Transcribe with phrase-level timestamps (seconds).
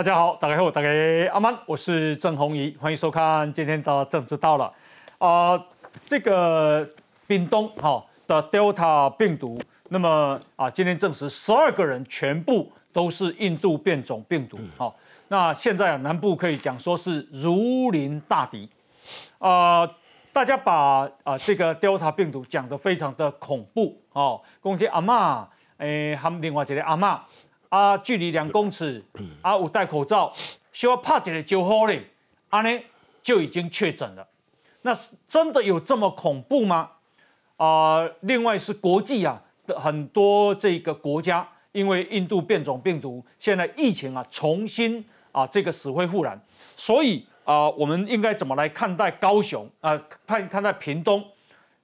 [0.00, 0.88] 大家好，大家好，大家
[1.30, 4.72] 阿曼，我是郑宏仪，欢迎收看今天的政治到了。
[5.18, 5.62] 啊，
[6.06, 6.88] 这个
[7.26, 9.60] 冰东哈的 Delta 病毒，
[9.90, 14.58] 那么啊，今天证实十二个人全部都是印度变种病毒。
[14.78, 14.96] 好，
[15.28, 18.66] 那现在啊，南部可以讲说是如临大敌。
[19.38, 19.86] 啊，
[20.32, 25.46] 大家把啊这个 Delta 病毒讲得非常的恐怖哦，攻击阿妈，
[25.76, 27.22] 诶，他们另外一个阿妈。
[27.70, 29.02] 啊，距离两公尺，
[29.42, 30.32] 啊，有戴口罩，
[30.72, 32.04] 需要拍起来就好嘞，
[32.48, 32.82] 安呢
[33.22, 34.26] 就已经确诊了。
[34.82, 34.92] 那
[35.28, 36.90] 真的有这么恐怖吗？
[37.56, 46.36] 啊，另外是国际啊的很多这个国家，因为印度变种病毒，现在疫情啊重新啊这个死灰复燃，
[46.74, 49.96] 所以啊，我们应该怎么来看待高雄啊？
[50.26, 51.24] 看看待屏东，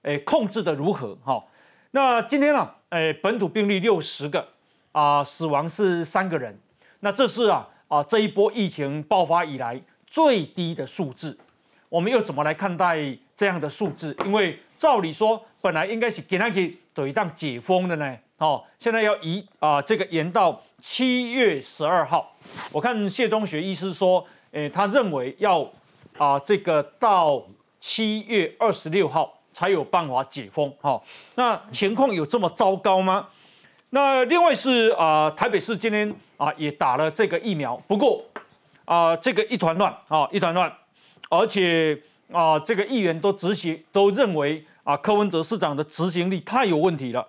[0.02, 1.16] 诶，控制的如何？
[1.24, 1.44] 哈，
[1.92, 4.55] 那今天呢，诶，本土病例六十个。
[4.96, 6.58] 啊，死亡是三个人，
[7.00, 11.38] 那这是啊啊这一波疫情爆发以来最低的数字。
[11.90, 12.98] 我们又怎么来看待
[13.36, 14.16] 这样的数字？
[14.24, 18.16] 因为照理说，本来应该是给他给等一档解封的呢。
[18.38, 22.34] 哦，现在要移啊，这个延到七月十二号。
[22.72, 25.70] 我看谢中学医师说，诶，他认为要
[26.16, 27.46] 啊这个到
[27.78, 30.72] 七月二十六号才有办法解封。
[30.80, 30.98] 哈，
[31.34, 33.28] 那情况有这么糟糕吗？
[33.90, 38.20] 那另外是啊，台北市今天啊也打了这个疫苗，不过
[38.84, 40.70] 啊这个一团乱啊一团乱，
[41.30, 41.96] 而且
[42.32, 47.26] 啊这个议员都执行都认为啊柯文哲市长的执行力太有问题了。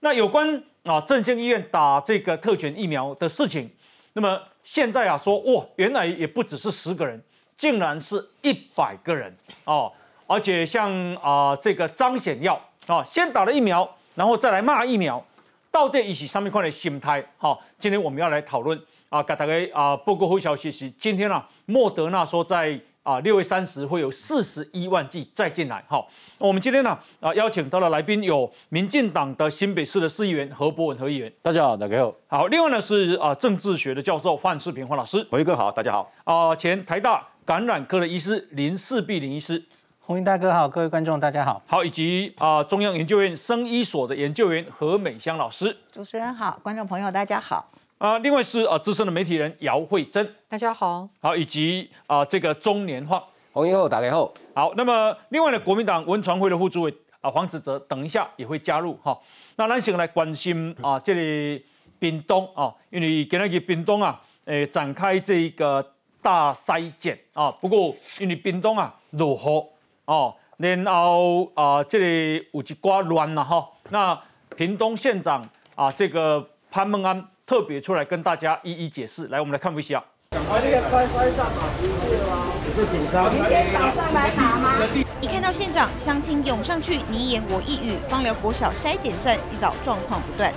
[0.00, 3.70] 那有关啊振兴医院打这个特权疫苗的事情，
[4.14, 7.22] 那么现在啊说哇原来也不只是十个人，
[7.58, 9.92] 竟然是一百个人哦，
[10.26, 13.88] 而且像啊这个张显耀啊先打了疫苗。
[14.16, 15.22] 然后再来骂疫苗，
[15.70, 17.22] 到底一起上面块的心态。
[17.36, 25.84] 好，今天我们要来讨论啊，给大家啊报告好消息是，今天啊，莫德纳说在啊六月三十会有四十一万剂再进来。
[25.86, 32.14] 好，我们今天呢啊邀请到了来宾有民进党的新北市的市议员何博文何议员，大家好，大家好。
[32.26, 36.10] 好，另外呢是啊政治学的教授范世平范老师，何哥好，大家好。
[36.24, 39.62] 啊，前台大感染科的医师林世碧林医师。
[40.06, 47.68] 洪云大哥好，各位观众大家好，好，以及啊中央研究院生医所的研究员何美香老师，主持人好，观众朋友大家好，
[47.98, 53.20] 啊，另外是啊资深的媒体人姚慧珍，大家好，好，以及啊这个中年化，
[53.52, 59.18] 洪云后打开后，好，那么另外呢国民党文传会的副主委啊黄子哲，等一下也会加入哈，
[59.56, 61.66] 那咱先来关心啊这里
[61.98, 65.84] 屏东啊，因为今日屏东啊，诶展开这个
[66.22, 69.75] 大筛检啊，不过因为屏东啊落雨。
[70.06, 73.68] 哦，然后啊，这里有一瓜乱了哈。
[73.90, 74.18] 那
[74.56, 75.44] 屏东县长
[75.74, 79.26] 啊，这个潘孟安特别出来跟大家一一解释。
[79.28, 79.98] 来，我们来看一下。
[80.30, 82.46] 啊，这个快快上马十届吗？
[82.76, 83.34] 不紧张。
[83.34, 84.74] 明天早上来拿吗？
[85.20, 87.98] 一看到县长，乡亲涌上去，你言我一语。
[88.08, 90.52] 芳寮国小筛检站一早状况不断。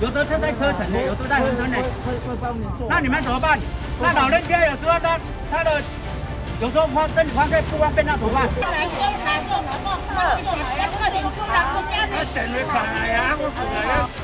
[0.00, 1.78] 有的车在车程的，有的在车程的。
[2.88, 3.58] 那你们怎么办？
[4.00, 5.18] 那老人家有时候他
[5.50, 5.82] 他的。
[6.60, 8.48] 有时候方身体方便不方便那怎么办？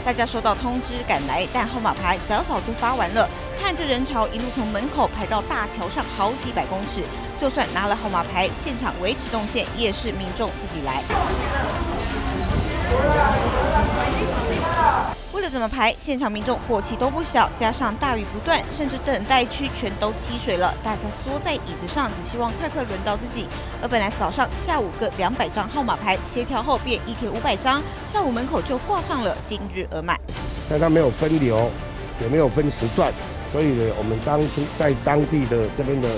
[0.05, 3.29] 大家收到通知赶来，但号码牌早早就发完了。
[3.61, 7.03] 看着人潮一路从门口排到大桥上好几百公尺，
[7.39, 11.03] 就算拿了号码牌，现场维持动线也是民众自己来。
[15.33, 23.47] 为了怎么排，现场民众火气都不小，加上大雨不断，甚至等待区全都积水了，大家缩在椅子上，只希望快快轮到自己。
[23.81, 30.19] 而本来早上下午各两百张号码牌协调后变一天五百张，下午门口就挂上了今日额满。
[30.69, 31.71] 但它没有分流，
[32.21, 33.13] 也没有分时段，
[33.53, 36.09] 所以呢，我们当初在当地的这边的。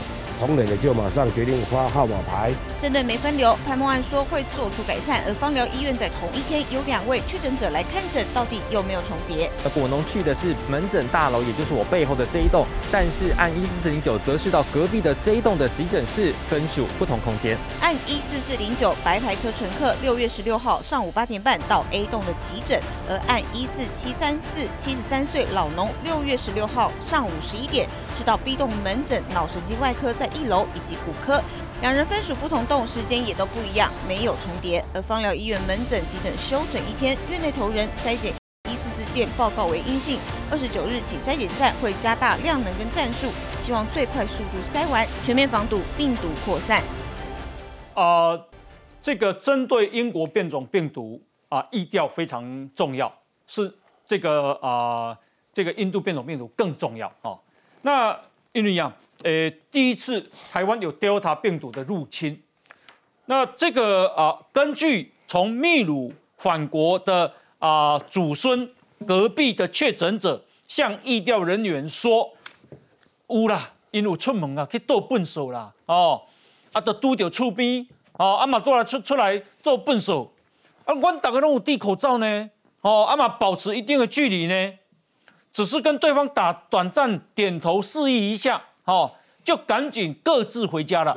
[0.45, 2.51] 同仁的就马上决定发号码牌。
[2.77, 5.23] 针对没分流，潘孟安说会做出改善。
[5.25, 9.49] 而方疗医院在同一天有两位确诊者来看诊，到底有没有重叠？
[9.63, 17.57] 那果农去的是门诊大楼，也就是我背后的这一栋，但是按一四四零九则是到隔壁的这一栋的急诊室，分属不同空间。
[17.81, 30.29] 按一四四零九白牌车乘客六月十六号上午八点半到 A 栋的急诊，而按一四七三四七十三岁老农六月十六号上午十一点是到 B 栋门诊脑神经外科在。
[30.35, 31.43] 一楼以及骨科，
[31.81, 34.85] 两人分属不同栋，时间也都不一样，没有重叠。
[34.95, 38.35] 而芳疗医院门诊急诊休诊一天，院内头人筛检
[38.71, 40.19] 一四四件报告为阴性。
[40.51, 43.29] 二十九日起，筛检站会加大量能跟战术，
[43.61, 46.83] 希望最快速度筛完，全面防堵病毒扩散。
[47.95, 48.39] 啊，
[49.01, 53.13] 这个针对英国变种病毒啊，疫调非常重要，
[53.47, 53.75] 是
[54.07, 55.19] 这个啊，
[55.53, 57.37] 这个印度变种病毒更重要啊。
[57.83, 58.19] 那
[58.53, 58.93] 因为呀，
[59.25, 62.43] 呃，第一次台湾有 Delta 病毒的入侵，
[63.27, 68.69] 那这个啊，根据从秘鲁返国的啊祖孙
[69.07, 72.33] 隔壁的确诊者向疫调人员说，
[73.29, 76.23] 有啦，因有出门啊去倒粪扫啦，哦，
[76.73, 80.33] 啊，都拄着厝边，哦，啊嘛倒来出出来倒粪扫，
[80.85, 84.73] 啊，阮大家拢有戴口罩呢，哦，啊嘛保持一定的距离呢。
[85.53, 89.13] 只是跟对方打短暂点头示意一下，哦，
[89.45, 91.17] 就赶紧各自回家了，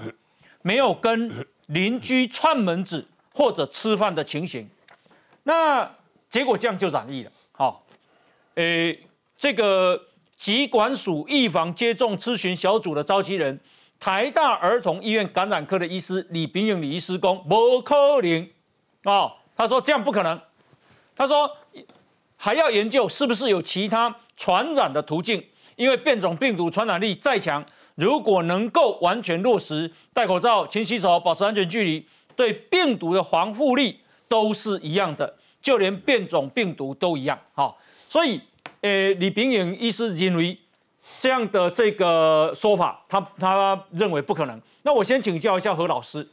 [0.61, 4.69] 没有跟邻居串门子或者吃饭的情形。
[5.43, 5.89] 那
[6.29, 7.83] 结果这样就染疫了，好，
[8.55, 8.99] 诶，
[9.37, 9.99] 这个
[10.35, 13.59] 疾管署预防接种咨询小组的召集人，
[13.99, 18.49] 台大儿童医院感染科的医师李炳勇李医师公，不可能，
[19.03, 20.39] 哦，他说这样不可能，
[21.15, 21.49] 他说
[22.37, 24.15] 还要研究是不是有其他。
[24.37, 25.41] 传染的途径，
[25.75, 32.05] 因为变种病毒传染力再强，如果能够完全落实戴口罩、勤洗手、保持安全距离，
[32.35, 37.39] 对病毒的防护力都是一样的，就连变种病毒都一样。
[37.53, 37.77] 好，
[38.07, 38.41] 所以，
[38.81, 40.57] 呃，李炳颖医师认为
[41.19, 44.61] 这样的这个说法，他他认为不可能。
[44.83, 46.27] 那我先请教一下何老师，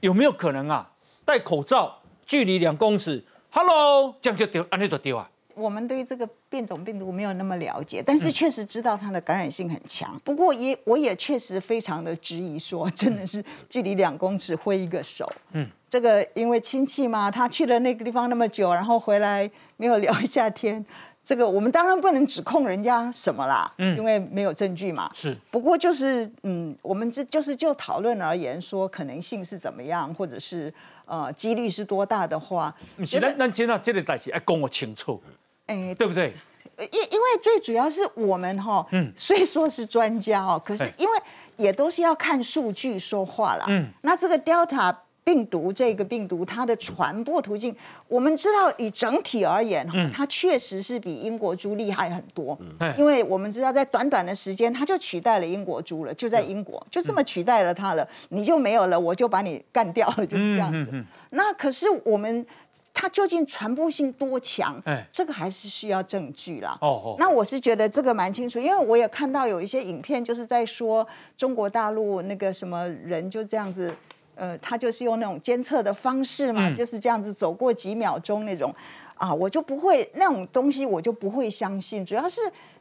[0.00, 0.90] 有没有可能啊？
[1.24, 5.30] 戴口罩，距离两公尺，Hello，这样就丢，安利就丢啊？
[5.54, 10.20] 我们对这个变种病毒没有那么了解，但是确实知道它的感染性很强。
[10.24, 20.84] 不过也我也确实非常的质疑，说真的是距离两公尺挥一个手，嗯，这个因为亲戚嘛，他去了那个地方那么久，然后回来没有聊一下天，
[21.30, 25.08] 这个我们当然不能指控人家什么啦，嗯，因为没有证据嘛。
[25.14, 25.32] 是。
[25.48, 30.74] 不过就是嗯，我们这就是就讨论而言，说可能性是怎么样，或者是
[31.04, 32.74] 呃几率是多大的话，
[33.04, 35.22] 是那那现在这个代志要讲我清楚。
[35.66, 36.34] 哎，对不对？
[36.78, 41.16] 因因为最主要是我们哈，嗯，虽说是专家哦，可是因为
[41.56, 43.66] 也都是要看数据说话啦。
[43.68, 44.92] 嗯，那这个 Delta
[45.30, 47.72] 病毒这个病毒它的传播途径，
[48.08, 52.58] 我们知道以整体而言哈，它确实是比英国猪厉害很多。
[52.80, 61.04] 嗯，因为我们知道在短短的时间，它就取代了英国猪了，就在英国就这么取代了它了，你就没有了，我就把你干掉了，就是这样子。
[61.30, 62.44] 那可是我们。
[62.92, 64.78] 它究竟传播性多强？
[64.84, 66.76] 哎，这个还是需要证据啦。
[66.82, 71.06] 哦哦，那我是觉得这个蛮清楚，因为我也看到有一些影片，就是在说
[71.36, 73.94] 中国大陆那个什么人就这样子，
[74.40, 78.74] 呃，他就是用那种监测的方式嘛，就是这样子走过几秒钟那种，
[79.16, 82.02] 啊，我就不会那种东西，我就不会相信。
[82.02, 82.40] 主要是，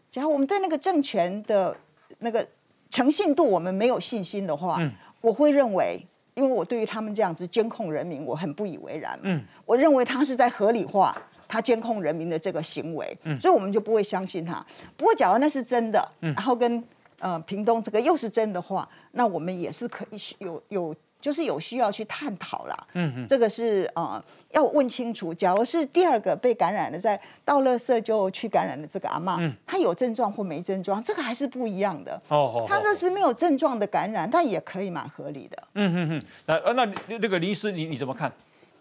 [0.10, 1.76] 只要我们对那个政权的
[2.20, 2.48] 那个
[2.90, 4.80] 诚信度我们没有信心的话，
[5.20, 6.02] 我会认为。
[6.36, 9.20] 因为我对于他们这样子监控人民，我很不以为然。
[9.24, 11.14] 嗯，我认为他是在合理化
[11.50, 14.66] 他监控人民的这个行为，所以我们就不会相信他。
[14.96, 16.82] 不过，假如那是真的，然后跟
[17.18, 20.96] 呃屏东这个又是真的话，那我们也是可以有有。
[21.22, 25.34] 就是有需要去探讨啦，嗯嗯，这个是呃要问清楚。
[25.34, 32.14] 假如是第二个被感染的，在到乐色就去感染的这个阿妈，嗯，他有症状或没症状，这个还是不一样的。
[32.30, 35.64] 哦哦，他若是没有症状的感染，但也可以蛮合理的。
[35.74, 38.32] 嗯嗯嗯，那那那个林医师，你你怎么看？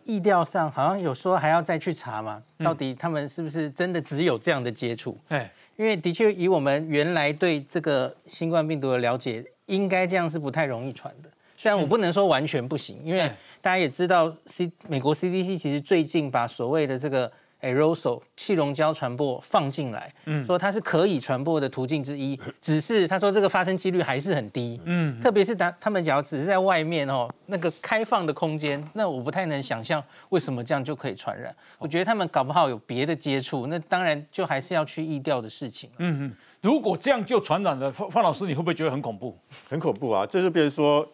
[0.04, 5.18] 意调上好像有说还要再去查嘛，到底他们是不是真的只有这样的接触？
[5.28, 11.28] 哎，因为的确以我们原来对这个新冠病毒的了解，应该这样是不太容易传的。
[11.61, 13.29] 虽然我不能说完全不行，因为
[13.61, 17.29] 大家也知道，C 美国 CDC 其实最近把所谓的这个
[17.61, 31.53] aerosol 气溶胶传播放进来，嗯，说它是可以传播的途径之一，只是他说这个发生几率还是很低，嗯，特别是当他们只要只是在外面哦，那个开放的空间，那我不太能想象为什么这样就可以传染。
[31.79, 35.91] 我觉得他们搞不好有别的接触，那当然就还是要去意调的事情。
[35.99, 39.37] 嗯嗯，如果这样就传染了，方方老师你会不会觉得很恐怖？
[39.69, 40.25] 很恐怖啊！
[40.25, 41.05] 这就变成说。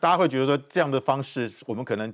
[0.00, 2.12] 大家会觉得说这样的方式，我们可能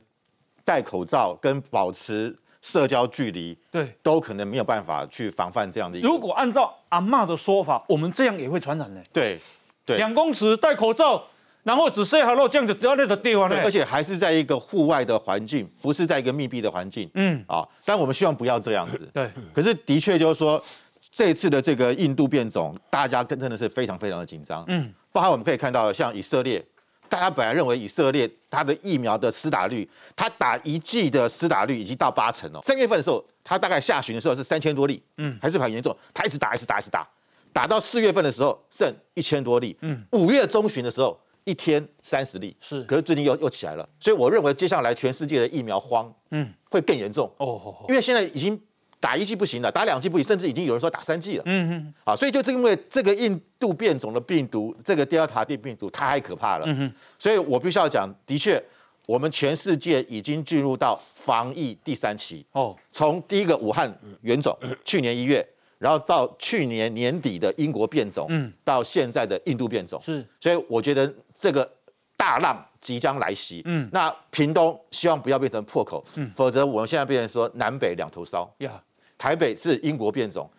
[0.64, 5.98] 戴口罩跟保持社交距离，对，都可能没有办法去防范这样的。
[6.00, 9.02] 如果按照阿妈的说法，我们这样也会传染呢？
[9.12, 9.40] 对，
[9.84, 11.24] 对，两公尺戴口罩，
[11.64, 13.60] 然后只 say hello，这样子到那个地方呢？
[13.64, 17.10] 而且还是在一个户外的环境，不是在一个密闭的环境。
[17.14, 18.96] 嗯，啊，但我们希望不要这样子。
[19.12, 20.62] 对，可是的确就是说，
[21.10, 24.64] 这次的这个印度变种，大家真的是非常非常的紧张。
[24.68, 26.64] 嗯，包含我们可以看到，像以色列。
[27.12, 32.60] 大家本来认为以色列它的疫苗的施打率，它打一剂的施打率已经到八成哦。
[32.62, 35.94] 三月份的时候，它大概下旬的时候是三千多例，嗯，还是很严重。
[36.14, 37.06] 它一直打，一直打，一直打，
[37.52, 42.82] 打到四月份的时候剩一千多例，嗯，五月中旬的时候一天三十例，是。
[42.84, 48.58] 可是最近又又起来了，所以我认为接下来全世界的疫苗荒，嗯，会更严重哦，因为现在已经
[48.98, 51.42] 打一剂不行了，打两剂不行，甚至已经有人说打三剂了。
[51.44, 51.94] 嗯嗯。
[52.04, 56.64] 啊，所以就是因为这个印度变种的病毒，这个 Delta 的病毒太可怕了。
[56.66, 56.92] 嗯哼。
[57.16, 58.60] 所以我必须要讲，的确，
[59.06, 62.44] 我们全世界已经进入到防疫第三期。
[62.50, 62.76] 哦。
[62.90, 63.88] 从第一个武汉
[64.22, 65.46] 原种，去年一月，
[65.78, 70.00] 然后到去年年底的英国变种，嗯，到现在的印度变种。
[70.02, 70.26] 是。
[70.40, 71.70] 所以我觉得这个
[72.16, 73.62] 大浪即将来袭。
[73.66, 73.88] 嗯。
[73.92, 76.04] 那屏东希望不要变成破口。
[76.16, 76.28] 嗯。
[76.34, 78.52] 否则我们现在变成说南北两头烧。
[78.58, 78.82] 呀。
[79.18, 80.50] 台北是英国变种，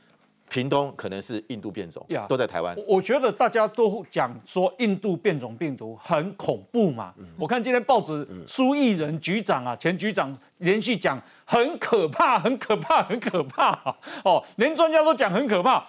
[0.49, 2.75] 屏东可能是印度变种，都在台湾。
[2.87, 7.13] 我觉得大家都讲说印度变种病毒很恐怖嘛。
[7.37, 13.71] 我看今天报纸苏益仁局长啊，前局长连续讲很可怕，很可怕，很可怕。
[14.23, 15.83] 哦，连专家都讲很可怕。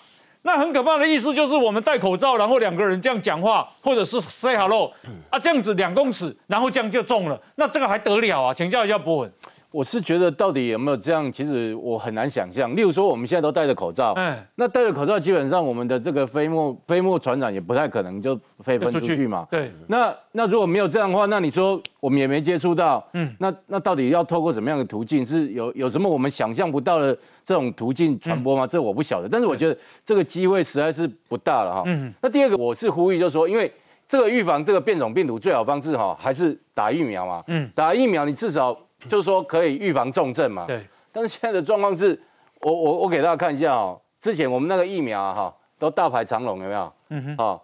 [0.47, 4.93] 那很可怕的意思就是我们戴口罩，然后两个人这样讲话，或者是 say hello
[5.31, 7.41] 啊，这样子两公尺，然后这样就中了。
[7.55, 8.53] 那这个还得了啊？
[8.53, 9.33] 请教一下博文。
[9.75, 12.73] 我是觉得到底有没有这样，其实我很难想象。
[12.77, 19.45] 例如说，我们现在都戴着口罩，哎，那戴着口罩，基本上我们的这个飞沫飞沫传染也不太可能就飞奔出去嘛。
[19.51, 19.73] 对。
[19.89, 25.27] 那那如果没有这样的话，那你说我们也没接触到，嗯，那那到底要透过什么样的途径？
[25.27, 27.13] 是有有什么我们想象不到的
[27.43, 28.65] 这种途径传播吗？
[28.65, 29.29] 这我不晓得。
[29.29, 31.83] 但是我觉得这个机会实在是不大了哈。
[31.87, 32.15] 嗯。
[32.23, 33.69] 那第二个，我是呼吁，就是说，因为
[34.07, 37.43] 这个预防这个变种病毒最好方式哈，还是打疫苗嘛。
[37.49, 37.69] 嗯。
[37.75, 38.79] 打疫苗，你至少。
[39.09, 40.65] 就是说可以预防重症嘛？
[40.67, 40.87] 对。
[41.13, 42.21] 但是现在的状况是，
[42.63, 46.93] 我我我给大家看一下哦，之前我们那个疫苗啊哈，都大排长龙，有没有？
[47.11, 47.35] 嗯哼。
[47.39, 47.61] 哦，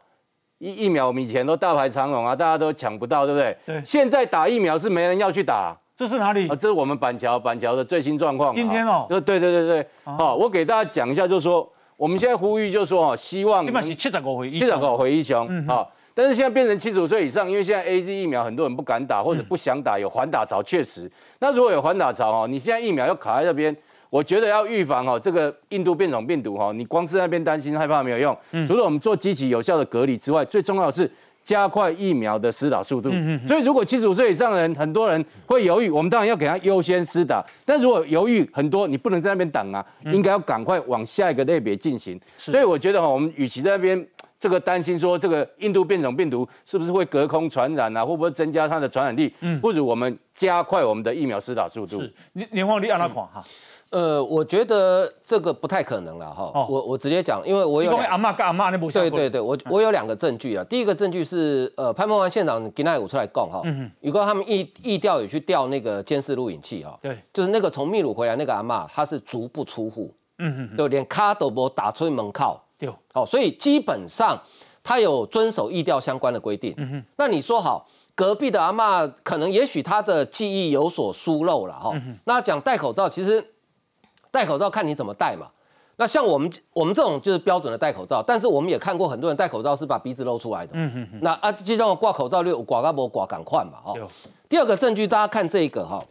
[0.58, 3.56] 疫疫苗我们以前都大排长龙啊，大家都抢不到，对不对？
[3.66, 3.82] 对。
[3.84, 5.76] 现在打疫苗是没人要去打。
[5.96, 6.48] 这是哪里？
[6.48, 8.54] 啊，这是我们板桥板桥的最新状况。
[8.54, 9.06] 今天哦。
[9.10, 9.86] 呃，对对对对。
[10.04, 13.64] 哦，我给大家讲一下，就是说我们现在呼吁，就是说哦，希望。
[13.64, 15.46] 起码是七十五回七十五回一雄。
[15.50, 15.66] 嗯。
[15.66, 15.90] 好。
[16.12, 21.10] 但是现在变成七十五岁以上，因为现在 A Z 疫苗很多人不敢打或者不想打，有缓打潮，确实。
[21.38, 23.74] 那如果有缓打潮哦，你现在疫苗要卡在这边，
[24.10, 28.36] 我觉得要预防哦这个印度变种病毒哈，你光是那边担心害怕没有用。
[28.66, 31.10] 除了我们做积极有效的隔离之外，最重要的是
[31.44, 33.10] 加快疫苗的施打速度。
[33.46, 37.42] 所以如果七十五岁以上的人，很多人会犹豫，我们当然要给他优先施打。
[37.64, 42.20] 但如果犹豫很多，你不能在那边等啊，应该要赶快往下一个类别进行。
[42.36, 44.06] 所以我觉得哈，我们与其在那边。
[44.40, 48.02] 这个担心说，这个印度变种病毒是不是会隔空传染啊？
[48.02, 49.32] 会不会增加它的传染力？
[49.40, 52.00] 嗯，不如我们加快我们的疫苗施打速度。
[52.00, 53.44] 是，年年华，你按哪款哈？
[53.90, 56.50] 呃，我觉得这个不太可能了哈。
[56.70, 60.64] 我我直接讲，因为我有阿妈跟阿妈那部对对对，我我有两个证据啊。
[60.64, 63.60] 第一个证据是，呃，潘孟安县长吉奈武出来讲哈，
[64.00, 72.64] 如果他们疫疫调有去调那个监视录影器哈，对，就是那个从秘鲁回来那个阿妈，她是足不出户，嗯嗯，就连卡都不打出门靠。
[72.80, 74.40] 对，好，所以基本上
[74.82, 76.74] 他有遵守疫调相关的规定。
[76.78, 81.92] 嗯哼，那你说好，隔壁的阿妈可能也许他的记忆有所疏漏了哈。
[82.24, 83.44] 那讲戴口罩，其实
[84.30, 85.48] 戴口罩看你怎么戴嘛。
[85.96, 90.72] 那像我们我们这种就是标准的戴口罩，但是我们也看过很多人戴口罩是把鼻子露出来的。
[90.72, 93.94] 嗯哼，那啊，就像挂口罩就挂个不挂赶快嘛哈。
[94.48, 96.02] 第二个证据，大家看这个哈，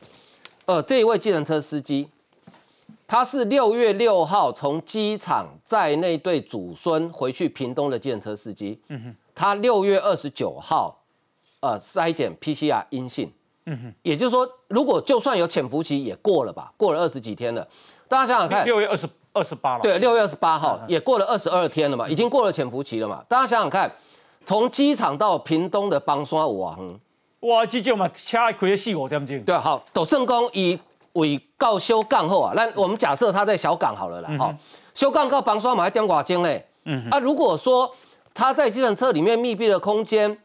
[0.66, 2.08] 呃，这一位计程车司机。
[3.10, 8.80] 他是六月六号从机场载那对祖孙回去屏东的计程车司机。
[8.90, 10.96] 嗯哼，他六月二十九号，
[11.60, 13.34] 呃，筛检 PCR 阴性。
[13.66, 16.72] 嗯哼，也就是说，如果就算有潜伏期，也过了吧？
[16.78, 17.68] 过了二十几天了。
[18.08, 19.82] 大家想想看，六月二十二十八了。
[19.82, 23.26] 对，六月二十八号也过了二十二天了嘛，已经过了潜伏期了嘛。
[23.28, 23.92] 大家想想看，
[24.46, 27.00] 从机场到屏东的邦山王，
[27.40, 29.44] 哇，这就嘛，车开四五点钟。
[29.44, 30.80] 对，好，斗圣公以。
[31.14, 34.56] 为告修港后啊，那我们假设他在小港好了啦，哈，
[34.94, 37.94] 修港到房刷嘛，还点寡钟嘞，嗯，啊，如果说
[38.34, 40.38] 他在计程车里面密闭的空间，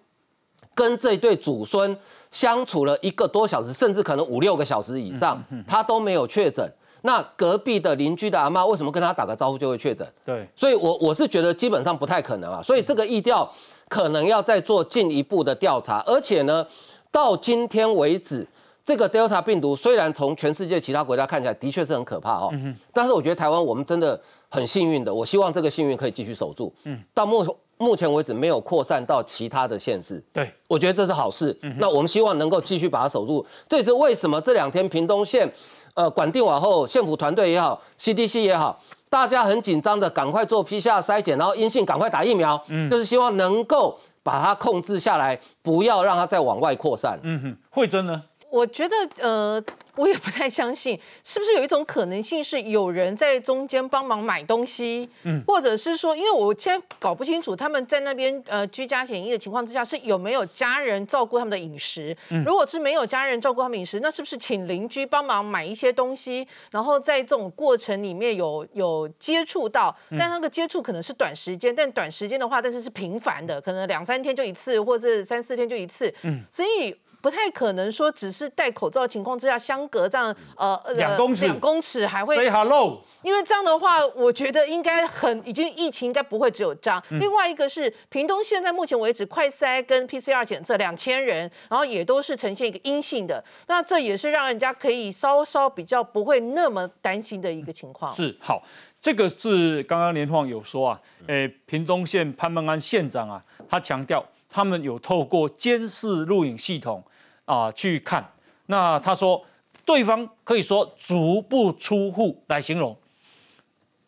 [0.74, 1.96] 跟这对祖孙
[2.30, 6.68] 相处了一个多小时，甚至可能五六个小时以上，他都没有确诊，
[7.02, 10.10] 那隔壁的邻居的阿妈为什么跟他打个招呼就会确诊？
[10.24, 13.48] 对，所以我我是觉得基本上不太可能啊，所以这个意调
[13.88, 16.66] 可能要再做进一步的调查，而且呢，
[17.12, 18.46] 到今天为止。
[18.84, 22.52] 这个 Delta 病毒虽然从全世界其他国家看起来的确是很可怕哦，
[22.92, 26.72] 但是我觉得台湾我们真的很幸运的，我希望这个幸运可以继续守住。
[26.84, 31.58] 嗯，到目目前为止没有扩散到其他的县市，对，我觉得这是好事。
[31.78, 33.44] 那我们希望能够继续把它守住。
[33.68, 35.50] 这也是为什么这两天屏东县，
[35.94, 47.18] 呃，管定往后县府团队也好，CDC 也好，大家很紧张的赶快做批下筛检，然后阴性赶快打疫苗，嗯，就是希望能够把它控制下来，不要让它再往外扩散。
[47.22, 48.22] 嗯哼，慧珍呢？
[48.54, 49.60] 我觉得，呃，
[49.96, 62.16] 我也不太相信，是不是有一种可能性是有人在中间帮忙买东西，嗯，或者是说，因为我现在搞不清楚他们在那边呃居家检疫的情况之下是有没有家人照顾他们的饮食。
[62.46, 76.94] 如果是没有家人照顾他们饮食，那是不是请邻居帮忙买一些东西，然后在这种过程里面有有接触到，但那个接触可能是短时间，但短时间的话，但是是频繁的，可能两三天就一次，或者三四天就一次，嗯，所以。
[77.24, 87.02] 不太可能说只是戴口罩的情况之下相隔这样呃两公尺两公尺还会 say hello，因为这样的话，我觉得应该很已经疫情应该不会只有这样。
[87.12, 98.14] 另外一个是屏东现在目前为止快筛跟 PCR 检测两千人，然后也都是呈现一个阴性的，那这也是让人家可以稍稍比较不会那么担心的一个情况。
[98.14, 98.62] 是好，
[99.00, 107.02] 这个是刚刚连晃有说啊，诶，屏东县潘孟安县长啊，他强调他们有透过监视录影系统。
[107.44, 108.32] 啊，去看，
[108.66, 109.44] 那他说，
[109.84, 112.96] 对方可以说足不出户来形容。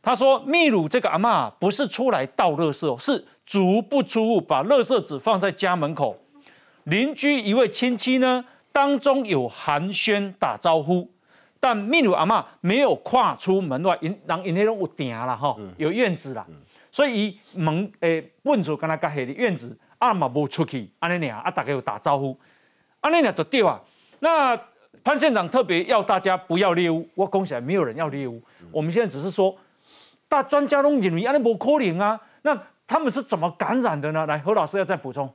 [0.02, 6.16] 他说，秘鲁这个阿妈不是出来倒垃圾哦，是足不出户，把垃圾纸放在家门口。
[6.84, 11.10] 邻居一位亲戚呢，当中有寒暄打招呼，
[11.58, 16.46] 但秘鲁阿妈没有跨出门外，因人因那种有顶啦哈，有院子啦，
[16.92, 22.38] 所以门诶，问出跟他家下的院子，阿嘛无出去，安尼俩啊，大家有打招呼。
[23.00, 23.80] 安尼俩就对啊。
[24.20, 24.56] 那
[25.04, 28.42] 潘县长特别要大家不要猎物，我恭喜没有人要猎物。
[28.72, 29.56] 我们现在只是说，
[30.28, 32.20] 大专家都认为安尼不可能啊。
[32.42, 34.26] 那他们是怎么感染的呢？
[34.26, 35.32] 来，何老师要再补充。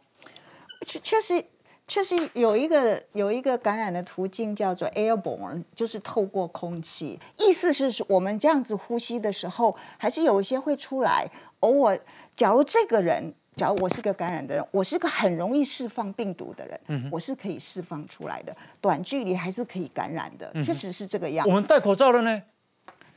[0.86, 1.46] 确确实
[1.88, 7.20] 确实有一个有一个感染的途径叫做 airborne，就是透过空气。
[7.38, 11.30] 意思是我们这样子呼吸的时候，还是有一些会出来。
[11.60, 12.00] 偶尔，
[12.36, 13.34] 假如这个人。
[13.58, 21.46] 假如我是个感染的人，我是个很容易释放病毒的人，我是可以释放出来的，短距离还是可以感染的，确实是这个样。
[21.48, 22.42] 我们戴口罩了呢，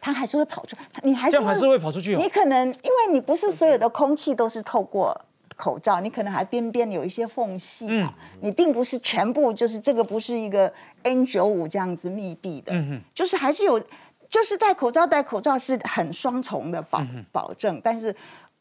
[0.00, 2.16] 它还是会跑出，你还是这样还是会跑出去。
[2.16, 5.18] 你可能因为你不是所有的空气都是透过
[5.56, 10.70] 口罩，你可能还边边有一些缝隙啊，你并不是全部就是这个不是一个
[11.04, 12.74] N 九五这样子密闭的，
[13.14, 13.80] 就是还是有，
[14.28, 18.14] 就是戴口罩戴口罩是很双重的保保证，但是。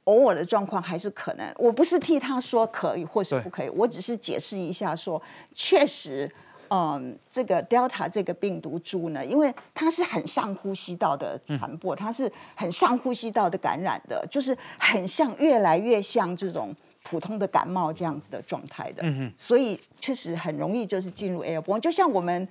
[0.06, 5.22] 偶尔的状况还是可能，我不是替他说可以或是不可以，我只是解释一下说，
[5.54, 6.30] 确实，
[6.70, 19.04] 嗯，这个 Delta 这个病毒株呢，因为它是很上呼吸道的传播，它是很上呼吸道的感染的，就是很像越来越像这种普通的感冒这样子的状态的，
[19.38, 22.48] 所以确实很容易就是进入 airborne，就像我们。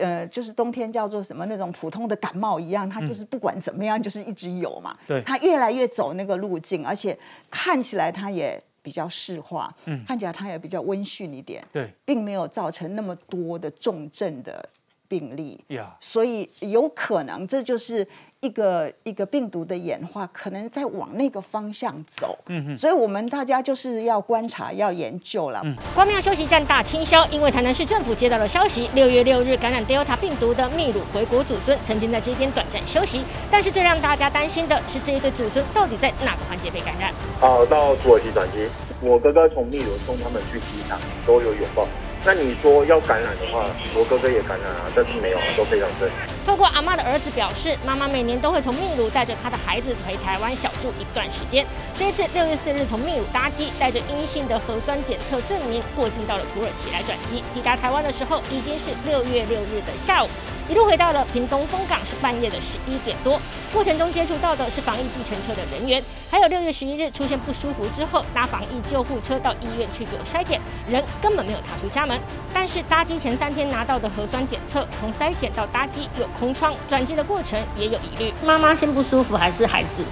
[0.00, 4.96] 呃，就是冬天叫做什么那种普通的感冒一样，它就是不管怎么样，就是一直有嘛。
[5.06, 7.18] 对，它越来越走那个路径，而且
[7.50, 14.68] 看起来它也比较适化，嗯，看起来它也比较温驯一点，对，并没有造成那么多的重症的
[15.08, 15.62] 病例。
[15.68, 18.06] 呀，所以有可能这就是。
[18.40, 25.62] 一个一个病毒的演化可能在往那个方向走，嗯哼，所以我们大家就是要观察、要研究了。
[25.64, 37.12] 嗯光庙休息站大清销，因为台南市政府接到了消息，六月六日感染 Delta 病毒的秘鲁回国祖孙曾经在这边短暂休息，但是最让大家担心的是这一对祖孙到底在哪个环节被感染？
[37.40, 38.68] 好，到土耳其转机，
[39.00, 41.88] 我哥哥从秘鲁送他们去机场都有拥抱。
[42.26, 46.10] 那你说要感染的话，我哥哥也感染啊，但是没有啊，都非常正。
[46.44, 51.64] 透过阿妈的儿子表示，妈妈每年都会从秘鲁带着他的孩子回台湾小住一段时间。
[51.94, 57.44] 这次六月四日从秘鲁搭机，带着阴性的核酸检测证明过境到了土耳其来转机。
[57.54, 60.28] 抵达台湾的时候已经是六月六日的下午。
[60.68, 63.40] 一路回到了屏东风港是半夜的十一点多，
[63.72, 72.18] 过程中接触到的是防疫计程车的人员，还有六月十一日出现不舒服之后搭防疫救护车到医院去做筛检，人根本没有踏出家门。
[72.52, 78.32] 但是搭机前三天拿到的核酸检测，从筛检到搭机有空窗，转机的过程也有疑虑。
[78.44, 80.02] 妈妈先不舒服还是孩子？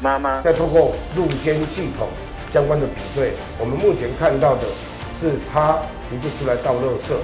[0.00, 0.42] 妈妈。
[0.42, 2.08] 再通过入监系统
[2.52, 4.66] 相关的比对，我们目前看到的
[5.18, 5.78] 是他
[6.10, 7.14] 不是出来倒垃圾，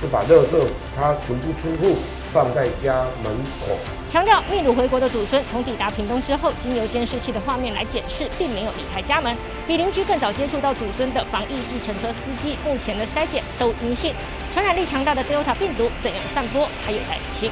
[0.00, 1.98] 是把垃圾他足不出户。
[2.32, 3.76] 放在家门口。
[4.08, 9.36] 强调秘鲁回国的祖孙从抵达屏东之后，经由监视器的画面来检视，并没有离开家门。
[9.66, 14.14] 比邻居更早接触到祖孙的防疫计程车司机，目前的筛检都阴性。
[14.52, 17.50] 传染力强大的 Delta 病毒怎样散播，还有待清。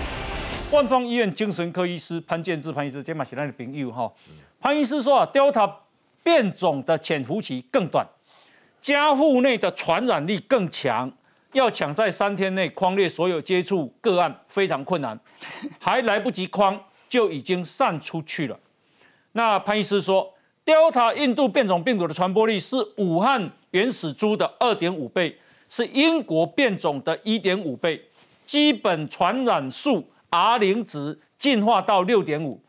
[0.71, 4.13] 万方医院精神科医师潘建志潘医师，今天是咱的朋友哈。
[4.61, 5.73] 潘医师说啊，Delta
[6.23, 8.07] 变种的潜伏期更短，
[8.81, 11.13] 家户内的传染力更强。
[11.53, 15.19] 要抢在三天内框列所有接触个案非常困难，
[15.81, 18.59] 还来不及框就已经散出去了。
[19.33, 20.35] 那潘医师说
[20.65, 28.05] ，Delta 印度变种病毒的传播力是武汉原始株的二点五倍，是英国变种的一点五倍。
[28.47, 32.61] 基本传染数 R 零值进化到六点五，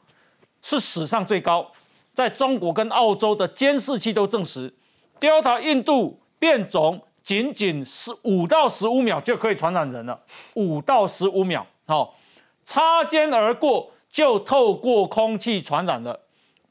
[0.61, 1.71] 是史上最高。
[2.13, 4.73] 在中国跟澳洲的监视器都证实
[5.21, 10.19] ，Delta 印度变种仅仅十五到十五秒就可以传染人了，
[10.55, 12.15] 五到十五秒，好，
[12.63, 16.19] 擦肩而过就透过空气传染了。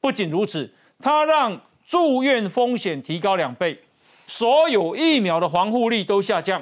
[0.00, 3.80] 不仅如此，它让住院风险提高两倍，
[4.26, 6.60] 所有疫苗的防护力都下降，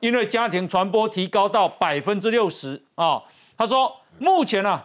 [0.00, 3.22] 因为家庭传播提高到百分之六十啊。
[3.56, 4.82] 他说，目前呢，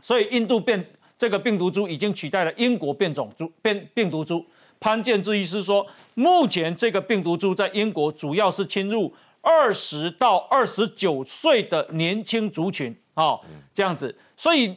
[0.00, 0.84] 所以印度变。
[1.22, 4.44] 这个病毒株已经取代了英国变种株变病毒株。
[4.80, 13.38] 潘建之医师说，目前这个病毒株在英国主要是侵入二十到二十九岁的年轻族群啊，
[13.72, 14.76] 这样子，所以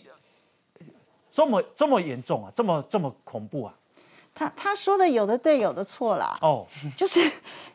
[1.31, 3.73] 这么这么严重啊，这么这么恐怖啊？
[4.36, 6.38] 他他说的有的对，有的错啦。
[6.43, 7.19] 哦，就是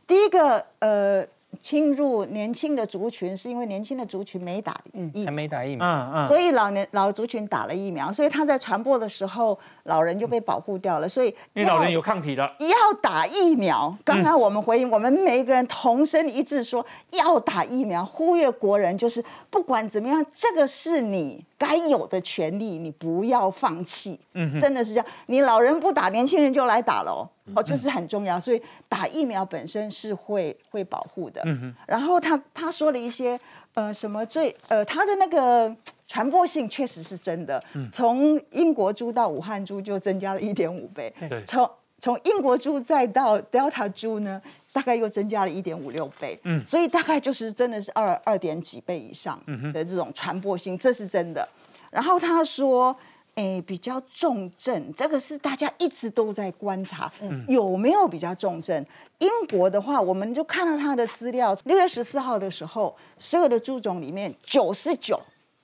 [0.06, 1.26] 第一个呃。
[1.60, 4.74] 侵入年轻的族群，是因为年轻的族群没打
[5.12, 11.08] 疫，还没打疫苗，嗯嗯，所以老年老族群打了疫苗，所以他在传播的时候，老人就被保护掉了。
[11.08, 13.94] 所以因为老人有抗体了，要打疫苗。
[14.04, 24.18] 刚刚我们回应，我们每一个人同声一致说要打疫苗，呼吁国人就是不管怎么样，这个是你该有的权利，你不要放弃。
[24.32, 27.28] 嗯，真的是这样，你老人不打，年轻人就来打喽。
[27.54, 31.42] 哦，这是很重要，所以打疫苗本身是会会保护的。
[31.44, 31.74] 嗯。
[31.86, 33.38] 然后他他说了一些
[33.74, 37.62] 呃什么最呃他的那个传播性确实是真的。
[37.74, 37.86] 嗯。
[37.92, 41.12] 从英国猪到武汉猪就增加了一点五倍。
[41.28, 41.44] 对。
[41.44, 44.40] 从从英国猪再到 Delta 猪呢，
[44.72, 46.38] 大概又增加了一点五六倍。
[46.44, 46.64] 嗯。
[46.64, 49.40] 所以大概就是真的是二二点几倍以上
[49.72, 51.48] 的这种传播性，这是真的。
[51.90, 52.96] 然后他说。
[53.36, 58.84] 诶，比较重症，这个是大家一直都在观察，嗯有没有比较重症？
[59.18, 65.18] 英国的话，我们就看到他的资料，六月十四号的时候，所有的猪种里面九十九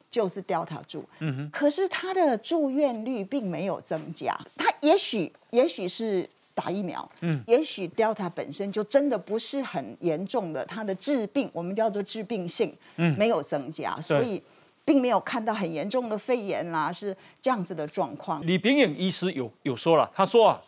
[0.08, 14.42] 就是 Delta 猪，嗯哼，可是他的住院率并没有增加，他也许也许是打疫苗，嗯，也许 Delta 本身就真的不是很严重的，它的致病我们叫做致病性，嗯，没有增加，所以。
[14.86, 18.40] 并没有看到很严重的肺炎啦，是这样子的状况。
[18.46, 20.62] 李炳颖医师有有说了，他说啊，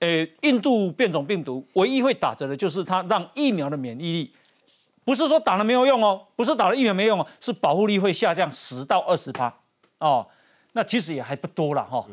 [0.00, 4.34] 呃，印度变种病毒唯一会打折的就是它让疫苗的免疫力，
[5.02, 9.50] 不是说打了没有用哦，不是打了疫苗没用哦，是保护力会下降十到二十趴
[9.96, 10.26] 哦，
[10.72, 12.06] 那其实也还不多了哈。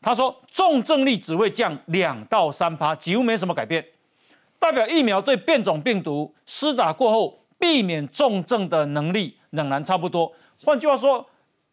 [0.00, 3.84] 他说重症率只会降两到三趴，几乎没什么改变，
[4.58, 10.32] 代表疫苗对变种病毒施打过后避免重症的能力仍然差不多。
[10.64, 11.24] 换句话说，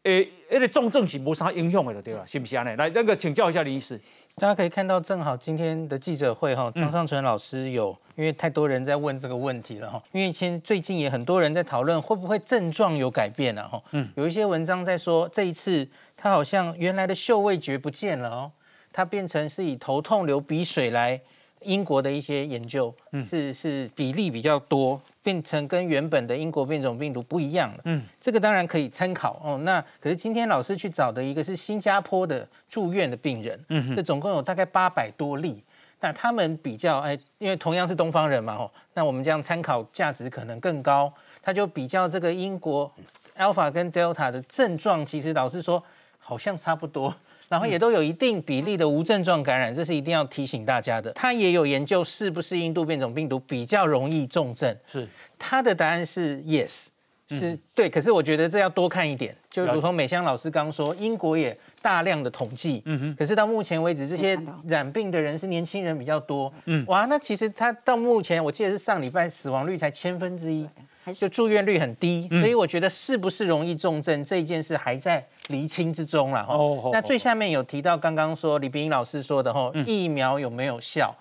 [0.03, 2.23] 诶，那个重症是无啥影响的，对吧？
[2.25, 2.63] 是不是啊？
[2.63, 3.99] 来，那个请教一下李医师。
[4.38, 10.03] 大家可以看到，正好今天的记者会哈，张尚存老师有，因为太多人在问这个问题了哈。
[10.11, 13.81] 因为现最近也很多人在讨论，会不会症状有改变了哈？
[13.91, 15.88] 嗯，有一些文章在说，这一次
[16.25, 18.51] 他好像原来的嗅味觉不见了哦，
[18.91, 21.21] 他变成是以头痛、流鼻水来。
[21.61, 27.81] 英国的一些研究是是比例比较多，变成跟原本的英国变种病毒不一样了。
[27.85, 29.57] 嗯，这个当然可以参考哦。
[29.59, 35.63] 那可是今天老师去找的一个是新加坡的住院的病人，嗯，这总共有大概八百多例。
[36.01, 41.11] 那他们比较哎，因为同样是东方人嘛，哦，那我们这样参考价值可能更高。
[41.41, 42.91] 他就比较这个英国
[43.38, 45.83] Alpha 跟 Delta 的症状，其实老师说
[46.27, 47.15] 好像差不多。
[47.47, 51.11] 然后也都有一定比例的无症状感染，这是一定要提醒大家的。
[51.11, 55.07] 他也有研究是不是印度变种病毒比较容易重症，是
[55.38, 56.88] 他的答案是 yes，
[57.29, 57.88] 是对。
[57.88, 63.15] 可是我觉得这要多看一点，就如同美香老师刚说，英国也大量的统计，嗯哼。
[63.15, 64.35] 可是到目前为止，这些
[64.67, 70.67] 染病的人是年轻人比较多，嗯，哇，那其实他到目前我记得是上礼拜死亡率才千分之一。
[71.13, 76.55] 就住院率很低，所以我觉得是不是容易重症这一件事还在厘清之中了哈。
[76.91, 81.15] 那最下面有提到刚刚说李冰英老师说的哈，疫苗有没有效？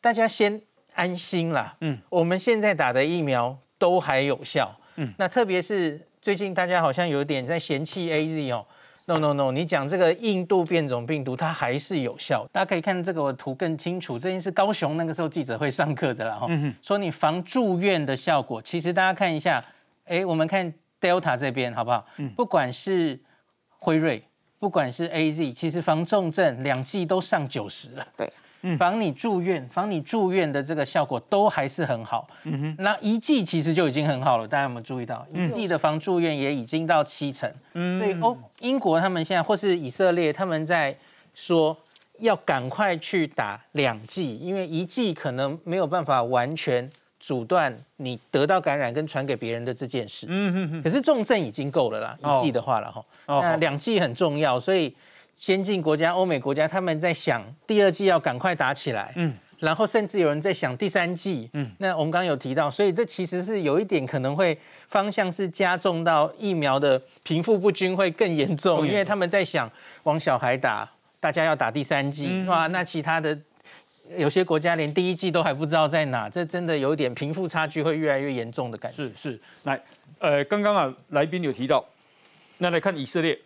[0.00, 0.60] 大家先
[0.94, 1.76] 安心啦。
[1.80, 4.74] 嗯，我们现在打的疫苗都还有效。
[4.96, 8.64] 嗯，那特别是最近大家好像有点在嫌弃 A Z 哦。
[9.08, 9.52] No no no！
[9.52, 12.44] 你讲这个印度变种病毒，它还是有效。
[12.50, 14.18] 大家可以看这个图更清楚。
[14.18, 16.48] 这件是高雄那个时候记者会上课的啦哈，
[16.82, 18.60] 说你防住院的效果。
[18.60, 19.64] 其实大家看一下，
[20.06, 22.04] 哎，我们看 Delta 这边好不好？
[22.34, 23.20] 不管是
[23.78, 24.24] 辉瑞，
[24.58, 28.06] 不管是 AZ，其实防重症两剂都上九十了。
[28.16, 28.28] 对。
[28.78, 32.26] 防你住院，防你住院的这个效果都还是很好。
[32.44, 35.26] 嗯哼，那一剂其实就已经很好了，大家有没有注意到？
[35.32, 37.52] 一剂的防住院也已经到七成。
[37.74, 40.96] 嗯，所以欧英国他们现在或是以色列他们在
[41.34, 41.76] 说
[42.20, 46.88] 要赶快去打两剂，因为一剂可能没有办法完全
[47.20, 50.26] 阻断你得到感染跟传给别人的这件事。
[50.28, 50.82] 嗯嗯嗯。
[50.82, 53.04] 可是重症已经够了啦，一剂的话了哈。
[53.26, 53.40] 哦。
[53.42, 54.94] 那两剂很重要，所以
[55.36, 59.12] 先进国家、欧美国家他们在想第二季要赶快打起来。
[59.16, 59.34] 嗯。
[59.58, 61.48] 然后甚至有人在想第三季。
[61.52, 61.70] 嗯。
[61.78, 69.70] 那我们刚刚有提到，所以这其实是有一点可能会方向是加重到疫苗的贫富不均会更严重，因为他们在想
[70.02, 73.38] 往小孩打，大家要打第三季哇，那其他的。
[74.16, 79.02] 有些国家连第一季都还不知道在哪，这真的有点贫富差距会越来越严重的感觉。
[79.02, 79.82] 是是，来，
[80.20, 81.84] 呃，刚刚啊，来宾有提到，
[82.58, 83.36] 那来看以色列，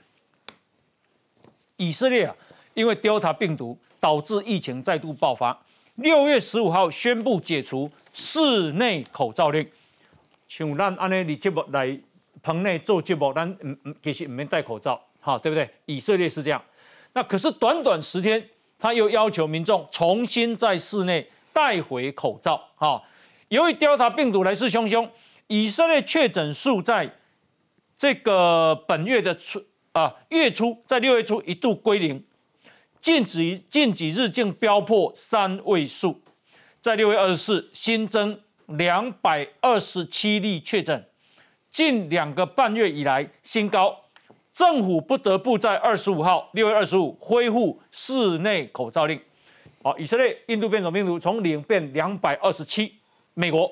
[1.81, 2.37] 以色列啊，
[2.75, 5.59] 因为 Delta 病毒导致疫情再度爆发，
[5.95, 9.67] 六月十五号宣布解除室内口罩令，
[10.47, 11.99] 请咱安尼，你节目来
[12.43, 15.69] 棚内做节目，咱嗯嗯，其实唔免戴口罩，好，对不对？
[15.87, 16.63] 以色列是这样，
[17.15, 18.47] 那可是短短十天。
[18.83, 22.59] 他又要求民众重新在室内带回口罩。
[22.77, 23.03] 哈，
[23.49, 25.07] 由于 Delta 病毒来势汹汹，
[25.49, 27.15] 以色列确诊数在
[27.99, 29.63] 这个本月的初
[30.01, 32.25] 啊月初，在六月初一度归零，
[33.03, 36.23] 近几近几日竟飙破三位数，
[36.81, 41.07] 在六月二十四新增两百二十七例确诊，
[41.71, 43.95] 近两个半月以来新高。
[44.55, 49.21] 政府不得不在二十五号，六月二十五恢复室内口罩令。
[49.83, 52.95] 好，以色列印度变种病毒从零变两百二十七。
[53.35, 53.71] 美国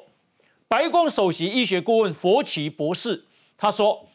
[0.66, 3.24] 白宫首席医学顾问佛奇博士
[3.56, 4.07] 他说，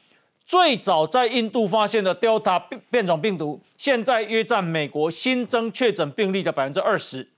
[0.45, 7.29] 最早在印度发现的 Delta 变种病毒，现在约占美国新增确诊病例的百分之二十。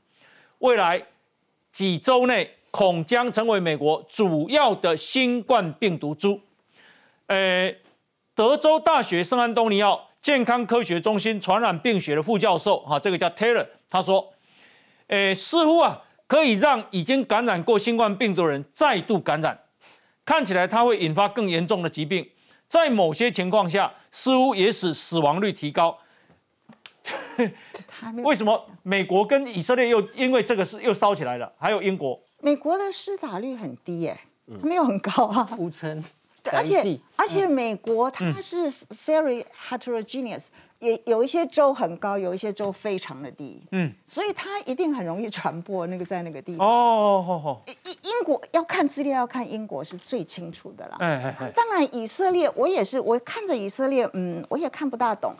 [0.59, 1.03] 未来
[1.71, 6.41] 几周内恐将成为美国主要的新冠病毒株。
[7.27, 7.75] 呃。
[8.37, 14.33] 德州大学圣安东尼奥健康科学中心传染病学的副教授，哈，这个叫 Taylor，他说，
[15.07, 19.57] 诶，似乎啊，可以让已经感染过新冠病毒的人再度感染，
[20.25, 22.29] 看起来它会引发更严重的疾病，
[22.67, 25.97] 在某些情况下，似乎也使死亡率提高。
[28.23, 31.51] 为什么美国跟以色列又因为这个事又烧起来了？
[31.57, 36.03] 还有英国，美国的施打率很低耶，没有很高啊， 五成。
[36.51, 38.71] 而且而且，美国它是
[39.05, 40.47] very heterogeneous，
[40.79, 43.61] 也有一些州很高，有一些州非常的低。
[43.71, 45.87] 嗯，所以它一定很容易传播。
[45.87, 50.97] 那个在那个地方哦，英英国要看资料，要看英国是最清楚的了。
[50.99, 55.33] 哎哎当然以色列，我也是，我看着以色列，嗯，我也看不大懂。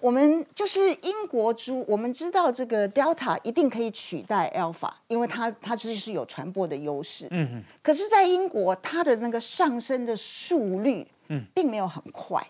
[0.00, 7.28] 我们就是英国猪，我们知道这个 Delta 一定可以取代 Alpha，因为它它其实是有传播的优势。
[7.30, 7.62] 嗯嗯。
[7.80, 12.40] 可是，在英国，它的那个上升的速率，嗯，并没有很快。
[12.40, 12.48] 哎，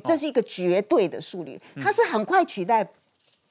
[0.00, 2.86] 这是一个绝对的速率，它是很快取代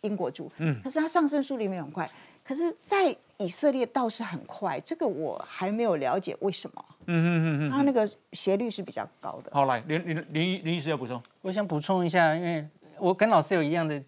[0.01, 0.51] 英国猪。
[0.57, 0.79] 嗯。
[0.83, 2.09] 可是它上升速率没有很快，
[2.43, 4.79] 可是，在以色列倒是很快。
[4.81, 6.85] 这个我还没有了解为什么。
[7.07, 7.71] 嗯嗯嗯嗯。
[7.71, 9.51] 它那个斜率是比较高的。
[9.53, 11.21] 好，来林林林林医师要补充。
[11.41, 12.65] 我想补充一下，因为。
[12.99, 14.01] 我跟老师有一样的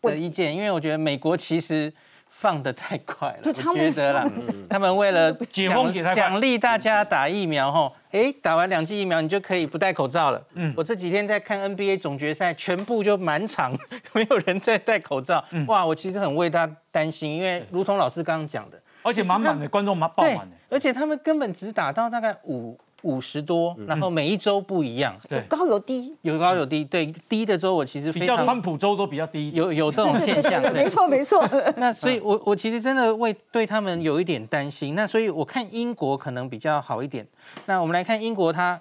[0.00, 1.92] 的意见，因为我觉得美国其实
[2.36, 4.30] 放的太快了，我觉得啦，
[4.68, 10.44] 他们为了奖奖励大家打疫苗，哈，哎，打完两剂疫苗你就可以不戴口罩了。
[10.54, 13.72] 嗯，我这几天在看 NBA 总决赛，全部就满场
[14.12, 22.78] 没有人在戴口罩，哇，我其实很为他担心，因为如同老师刚刚讲的，而且满满的观众满爆满的，而且他们根本只打到大概五。
[23.04, 26.84] 五十多，然后每一周不一样，有高有低，有高有低。
[26.84, 30.60] 对，低的周我其实比较川普州都比较低，有有这种 现象。
[30.72, 31.46] 没错没错。
[31.76, 34.94] 那所以，我我其实真的为对他们有一点担心。
[34.94, 37.26] 那所以我看英国可能比较好一点。
[37.66, 38.80] 那我们来看英国，它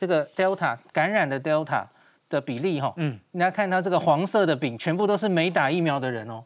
[0.00, 1.84] 这个 Delta 感染的 Delta
[2.30, 6.42] 的比例哈，嗯，你要看它这个黄色的饼，全部都是没打疫苗的人哦，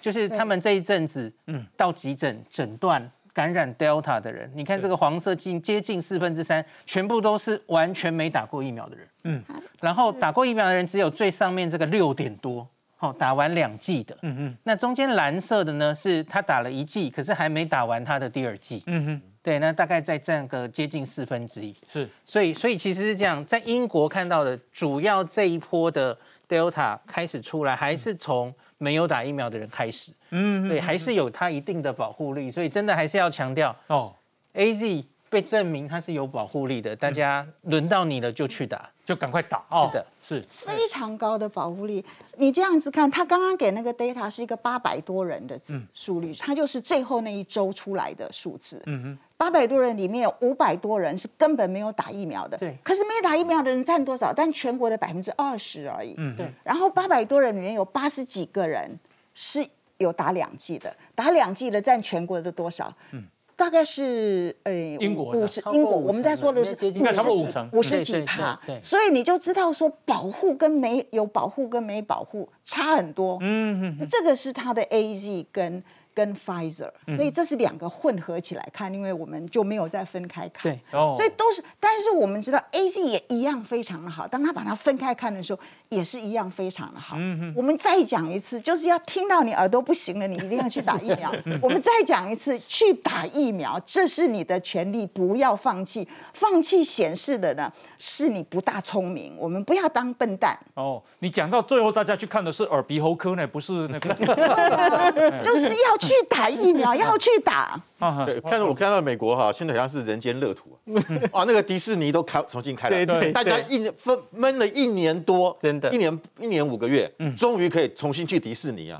[0.00, 3.10] 就是他们这一阵子，嗯，到急诊诊断。
[3.34, 9.08] 感染 Delta 的人，你看这个黄色近接近四分之三，全部都是完全没打过疫苗的人。
[9.24, 9.42] 嗯，
[9.80, 12.66] 然后打过疫苗的人只有最上面这个六点多，
[12.96, 14.16] 好，打完两剂的。
[14.22, 18.84] 嗯嗯，那中间蓝色的呢，是他打了一剂，可是还没打完他的第二剂。
[18.86, 21.74] 嗯哼，对，那大概在占个接近四分之一。
[21.92, 26.16] 是，所以所以其实是这样，在英国看到的主要这一波的
[26.48, 28.54] Delta 开始出来，还是从。
[28.84, 34.14] 没有打疫苗的人开始，嗯，对，还是有它一定的保护力，所以真的还是要强调哦
[34.52, 42.04] ，A Z 被证明它是有保护力的，大家轮到你了就去打，就赶快打哦，的是非常高的保护力。
[42.36, 45.58] 你这样子看，他刚刚给那个 data 是一个八百多人的
[45.92, 49.18] 数率，它就是最后那一周出来的数字，嗯哼。
[49.36, 52.74] 八百多人里面有五百多人是根本没有打疫苗的，对。
[52.82, 54.32] 可是没打疫苗的人占多少？
[54.32, 56.50] 但全国的百分之二十而已，嗯，对。
[56.62, 58.98] 然后八百多人里面有八十几个人
[59.34, 62.94] 是有打两剂的，打两剂的占全国的多少？
[63.10, 63.24] 嗯，
[63.56, 73.38] 大概是呃英国五十英国，我们在说的是五十五十几帕，所以你就知道说保护跟没有保护跟没保护差很多。
[73.40, 75.82] 嗯嗯，这个是它的 A Z 跟。
[76.14, 81.62] 跟 Pfizer，所以这是两个混合起来看，因为我们就没有再分开看，对，所以都是。
[81.80, 87.16] 但是我们知道 A Z 也一样非常的好，当他把它分开看的时候，也是一样非常的好。
[87.18, 91.32] 嗯我们再讲一次，就是要听到你耳朵不行了，你一定要去打疫苗。
[91.60, 96.06] 我们再讲一次，去打疫苗，这是你的权利，不要放弃。
[96.32, 99.34] 放弃显示的呢，是你不大聪明。
[99.36, 100.56] 我们不要当笨蛋。
[100.74, 104.14] 哦，你讲到最后，大家去看的是耳鼻喉科呢，不是那个
[105.42, 106.03] 就是要。
[106.04, 107.80] 去打疫苗，要去打。
[108.26, 110.78] 对，看到我看到美国哈，现在好像是人间乐土。
[111.32, 111.44] 啊！
[111.46, 118.98] 那个迪士尼都开重新开了，对对，大家一分闷了一年多，真的，一年一年五个月，终于可以重新去迪士尼啊！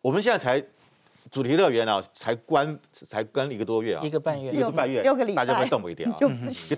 [0.00, 0.58] 我们现在才
[1.30, 6.16] 主题乐园啊，才关才关一个多月啊，一个半月，一个半月，六个礼拜，大家会动不掉啊！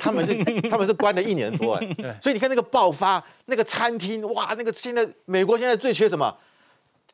[0.01, 0.37] 他们是
[0.69, 6.37] 他们是关了一年多哎，所以你看那个爆发，那个餐厅哇，那个现在美国现在最缺什么？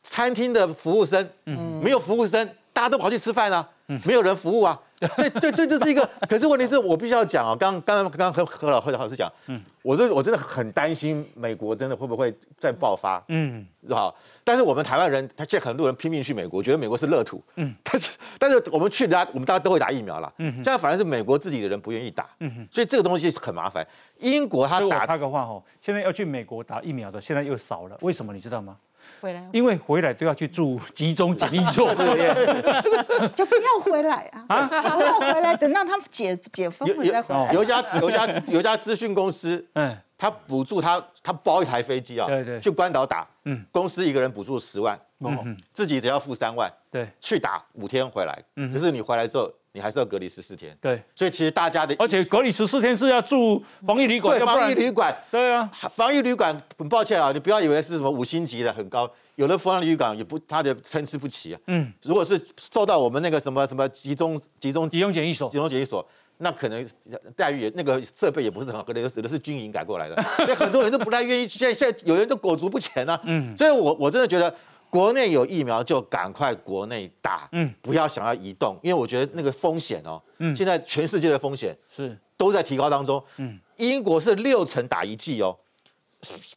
[0.08, 2.48] 餐厅的服务生，嗯，没有服务生。
[2.72, 3.66] 大家都跑去吃饭啊，
[4.04, 4.78] 没有人服务啊，
[5.16, 6.06] 所以对对，这是一个。
[6.28, 14.14] 可是问题是我必须要讲啊，刚刚刚刚和何老何老师讲，嗯，我真我真的很担心美国真的会不会再爆发，嗯，是吧？
[14.44, 23.86] 但是我们台湾人，他现在很多人拼命去美国，觉得美国是乐土，嗯， 但是但是我们去，大家我们大家都会打疫苗了，嗯，现在反而是美国自己的人不愿意打，嗯所以这个东西很麻烦。
[24.18, 28.76] 英国他打他的话哦，现在要去美国打疫苗的现在又少了，为什么你知道吗？
[29.20, 31.92] 回来，因为回来都要去住集中检疫所，
[33.34, 34.44] 就不要回来啊！
[34.48, 34.66] 啊，
[34.96, 37.52] 不要回来，等到他们解解封再回来。
[37.52, 49.52] 有一家有一家有一家资讯公司，嗯，他补助他他包一台飞机啊，对对，去关岛打，嗯，公司一个人补助十万，嗯，自己只要付三万，对，去打五天回来，嗯，可是你回来之后。
[49.76, 61.60] 你还是要隔离十四天，对，所以其实大家的，而且隔离十四天是要住防疫旅馆，对，防疫旅馆，对啊，防疫旅馆，很抱歉啊，你不要以为是什么五星级的很高，有的防疫旅馆也不，它的参差不齐啊。
[61.66, 66.02] 嗯，如果是受到我们那个什么什么集中集中集中检疫所，集中检疫所，
[66.38, 66.86] 那可能
[67.34, 71.48] 待遇也那个设备也不是很好，可能有的是军营改过来的， 所以很多人都不太愿意。
[71.48, 73.20] 现在现在有人都裹足不前啊。
[73.24, 74.54] 嗯，所以我我真的觉得。
[74.88, 82.16] 国内有疫苗就赶快国内打，嗯，不要想要移动，因为我觉得那个风险哦，嗯，现在全世界的风险是。
[82.36, 85.54] 都在提高当中，嗯，英国是六成打一剂哦，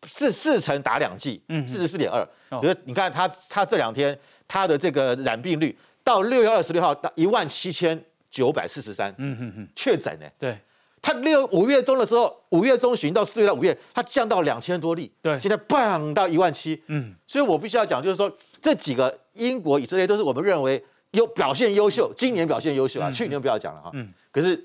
[0.05, 2.25] 是四成打两剂，嗯，四十四点二，
[2.61, 10.57] 可是你看他他这两天他的这个染病率到六月二十六号到一万七千九百四十三，嗯哼哼，确诊呢，对。
[11.01, 15.09] 它六五月中的时候，五月中旬到四月到五月，它降到两千多例。
[15.21, 16.83] 对，现在棒到一万七。
[16.87, 18.29] 嗯，所以我必须要讲，就是说
[18.61, 23.89] 这几个英国、以色列都是我们认为优表现优秀，今年表现优秀啊，去年不要讲了哈。
[23.93, 24.11] 嗯。
[24.29, 24.61] 可是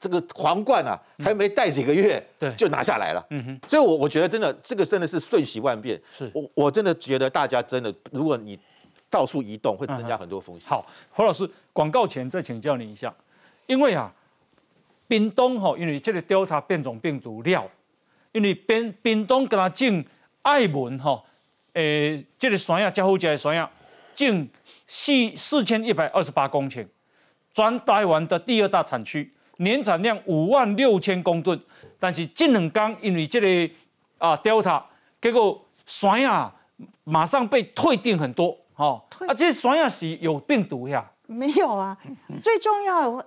[0.00, 3.24] 这个皇冠啊，还没戴几个月，对，就拿下来了。
[3.30, 3.60] 嗯哼。
[3.68, 6.02] 所以，我我觉得真的这个真的是瞬息万变。
[6.10, 6.28] 是。
[6.34, 8.58] 我我真的觉得大家真的，如果你
[9.10, 10.68] 到处移动，会增加很多风险。
[10.68, 13.14] 好，何老师，广告前再请教你一下，
[13.66, 14.12] 因为啊。
[15.08, 17.70] 冰冻吼，因为这个 Delta 变种病毒了，
[18.32, 20.04] 因为冰冰冻跟他种
[20.42, 21.24] 艾文吼，
[21.74, 23.70] 诶，这个山药加好食的山药，
[24.16, 24.48] 种
[24.88, 26.84] 四四千一百二十八公顷，
[27.54, 31.56] 全台湾的第二大产区，年产量五万六千公吨，
[32.00, 33.74] 但是这两天因为这个
[34.18, 34.82] 啊 Delta，
[35.20, 36.52] 结果山药
[37.04, 41.10] 马上被退订很多，哈，啊，这酸药是有病毒呀？
[41.26, 41.98] 没有啊，
[42.42, 43.26] 最重要。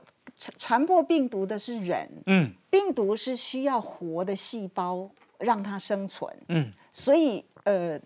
[0.57, 7.99] 传播病毒的是人，嗯，病毒是需要活的细胞让它生存，嗯，所以呃，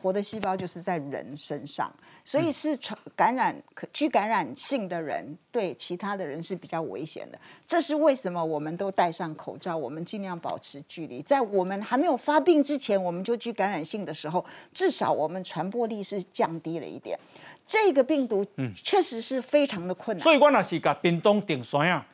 [0.00, 1.94] 活的细胞就是在人身上，
[2.26, 7.38] 所以是传感染可具感染性的人对其他的人是比较危险的。
[7.64, 17.16] 这是为什么我们都戴上口罩，我们尽量保持距离，在我们还没有发病之前，我们就具感染性的时候，至少我们传播力是降低了一点。
[17.64, 20.22] 这个病毒嗯，确实是非常的困难。
[20.24, 22.04] 所以我那是把冰冻顶酸啊，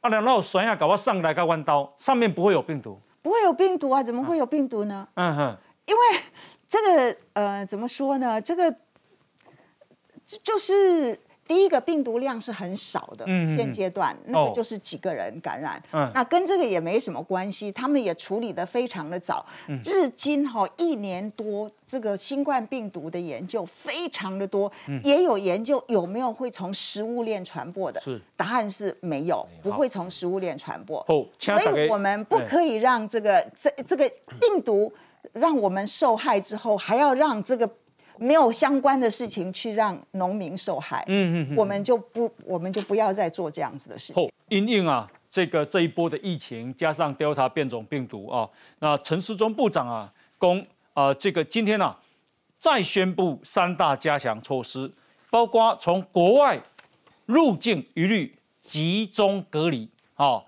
[0.00, 4.02] 啊，然后酸啊搞我上来个弯刀，上面不会有病毒，不会有病毒啊？
[4.02, 5.06] 怎么会有病毒呢？
[5.14, 6.00] 嗯哼，因为
[6.68, 8.40] 这个呃，怎么说呢？
[8.40, 8.74] 这个
[10.26, 11.18] 就是。
[11.44, 15.82] 第一个病毒量是很少的，现阶段那个就是几个人感染，
[16.14, 17.70] 那跟这个也没什么关系。
[17.70, 19.44] 他们也处理的非常的早，
[19.82, 24.70] 至今哈一年多，这个新冠病毒的研究非常的多，
[25.02, 28.00] 也有研究有没有会从食物链传播的，
[28.34, 31.04] 答案是没有，不会从食物链传播。
[31.38, 34.08] 所以我们不可以让这个这这个
[34.40, 34.90] 病毒
[35.32, 37.68] 让我们受害之后，还要让这个。
[38.18, 41.04] 没有相关的事情去让农民受害。
[41.08, 44.30] 嗯嗯，我们就不，我们就不要再做这样子的事情。
[44.48, 48.48] 因应啊，这个这一波的疫情加上 Delta 变种病毒啊，
[48.80, 51.98] 那陈时中部长啊，公啊，这个今天啊，
[52.58, 54.92] 再宣布三大加强措施，
[55.30, 56.60] 包括从国外
[57.24, 60.42] 入境一律集中隔离，啊，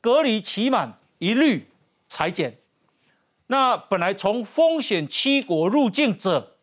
[0.00, 1.66] 隔离期满一律
[2.08, 2.58] 裁减。
[3.48, 6.57] 那本来从风险七国入境者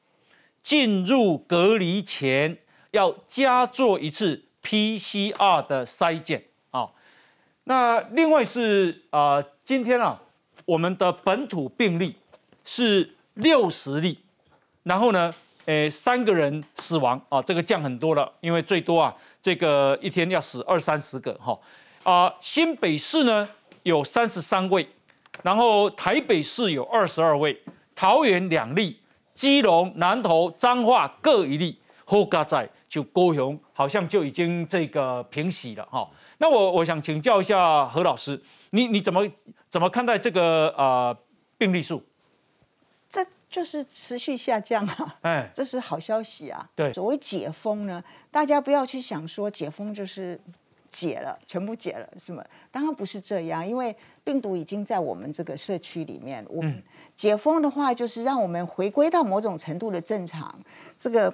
[0.65, 2.57] 进入隔离前
[2.89, 6.89] 要加做一次 PCR 的筛检啊。
[7.65, 10.19] 那另外是啊，今天啊，
[10.65, 12.15] 我们的本土病例
[12.63, 14.17] 是六十例，
[14.81, 15.31] 然后呢，
[15.65, 21.55] 诶，三个人死亡啊，这个降很多了，因为最多啊，这个一天要死二三十个哈。
[22.01, 23.47] 啊，新北市呢
[23.83, 24.89] 有三十三位。
[25.43, 27.61] 然后台北市有二十二位，
[27.93, 28.99] 桃园两例，
[29.35, 36.09] 基隆、南投、彰化各一例，后加在就高雄好像就已经这个平息了哈。
[36.39, 39.29] 那我我想请教一下何老师，你你怎么
[39.69, 41.15] 怎么看待这个呃
[41.59, 42.01] 病例数？
[43.07, 46.67] 这就是持续下降啊，哎，这是好消息啊。
[46.73, 50.39] 对，所谓解封呢，大家不要去想说解封就是。
[50.91, 52.41] 解了，全部解了，是吗？
[52.71, 56.41] 当然不是这样，因为病毒已经在我们这个社区里面。
[56.47, 56.81] 我们
[57.15, 60.53] 解封的话，就是让我们回归到某种程度的正常。
[60.99, 61.33] 这个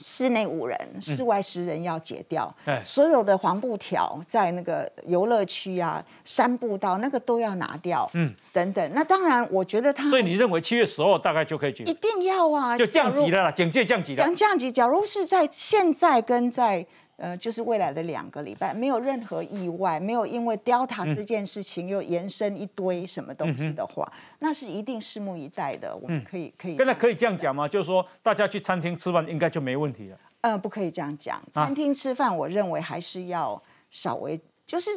[0.00, 2.54] 室内五人，室外十人要解掉。
[2.82, 8.08] 所有的黄布条在那个游乐区啊、山步道那个都要拿掉。
[8.14, 8.90] 嗯，等等。
[8.94, 10.08] 那当然，我觉得他。
[10.10, 11.84] 所以你认为七月十号大概就可以解？
[11.84, 12.76] 一定要啊！
[12.78, 14.24] 就降级了，警戒降级了。
[14.24, 16.86] 降降级，假如是在现在跟在。
[17.16, 25.96] 呃，就是未来的两个礼拜，没有任何意外，没有因为 Delta 这件事情又延伸一堆什么东西的话，那是一定拭目以待的。
[25.96, 27.68] 我们可以可以，现在可以这样讲吗？
[27.68, 30.18] 就是说，大家去餐厅吃饭应该就没问题了。
[30.40, 31.40] 呃，不可以这样讲。
[31.52, 34.90] 餐厅吃饭，我认为还是要稍微，就是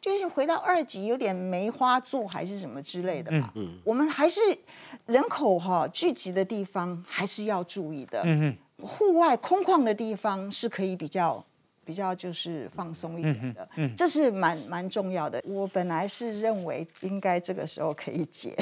[0.00, 3.52] 就是回到二级，有点梅花座还是什么之类的吧。
[3.54, 4.40] 嗯，我们还是
[5.06, 8.22] 人口哈聚集的地方还是要注意的。
[8.24, 11.44] 嗯户外空旷的地方是可以比较。
[11.84, 15.42] 比较就是放松一点的，这是蛮蛮重要的。
[15.44, 18.54] 我本来是认为应该这个时候可以解，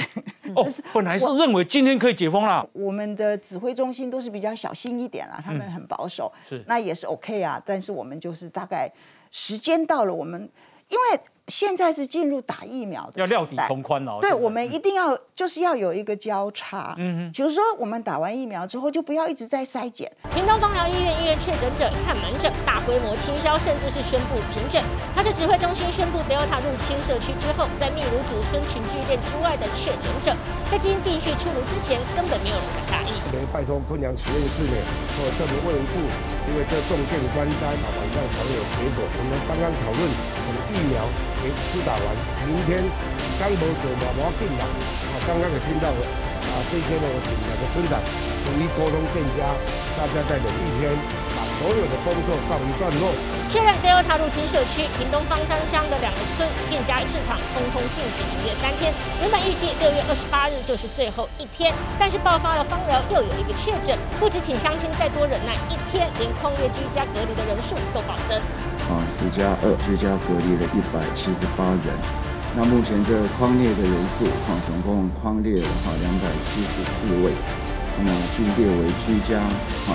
[0.55, 2.67] 哦， 本来是认为今天可以解封了。
[2.73, 7.63] 我们的指挥中心都是比较小心一点啦，他们很保守，是那也是 OK 啊。
[7.65, 8.91] 但是我们就是大概
[9.31, 10.49] 时间到了，我们
[10.91, 11.21] 因为。
[11.51, 14.23] 现在是进入打疫苗的，要料底从宽哦。
[14.23, 16.95] 对，我们一定要就是要有一个交叉。
[16.97, 17.27] 嗯。
[17.27, 20.07] 嗯，比如说我们打完疫苗之后，就不要一直在筛检。
[20.31, 24.79] 屏东方疗医院医院确诊者看门诊，大规模清销，甚至是宣布停诊。
[25.11, 30.31] 他是指挥中心宣布 Delta 入侵社区之后，在秘鲁主村群聚店之外的确诊者，
[30.71, 33.11] 在基因地区出炉之前，根本没有人敢大意。
[33.51, 34.79] 拜托昆阳实验室呢，
[35.19, 35.99] 或特别卫生部，
[36.47, 39.03] 因为这重点关单啊，晚上才会有结果。
[39.03, 40.07] 我们刚刚讨论，
[40.71, 41.03] 疫苗。
[41.41, 42.05] 施打完，
[42.45, 42.85] 明天
[43.41, 44.63] 刚无做嘛，无要紧啦。
[44.69, 47.97] 啊，刚刚也听到啊，这些呢，我请两个村长
[48.45, 49.49] 统一沟通店家，
[49.97, 50.93] 大家再等一天，
[51.33, 53.09] 把所有的工作告一段落。
[53.49, 58.93] 确认 Delta 入侵社区，屏东方山乡的两个村店家市场通通禁止营业三天。
[59.25, 68.37] 原本预计六月二十八日就是最后一天，但是爆发了方疗又有一个确诊，不止请乡亲再多忍耐一天，连空月居家隔离的人数都暴增。
[68.91, 71.95] 啊，十加二居家隔离了一百七十八人。
[72.59, 77.31] 那目前这框列的人数，哈，总共框列了哈两百七十四位。
[77.97, 79.39] 那么均列为居家，
[79.87, 79.95] 哈。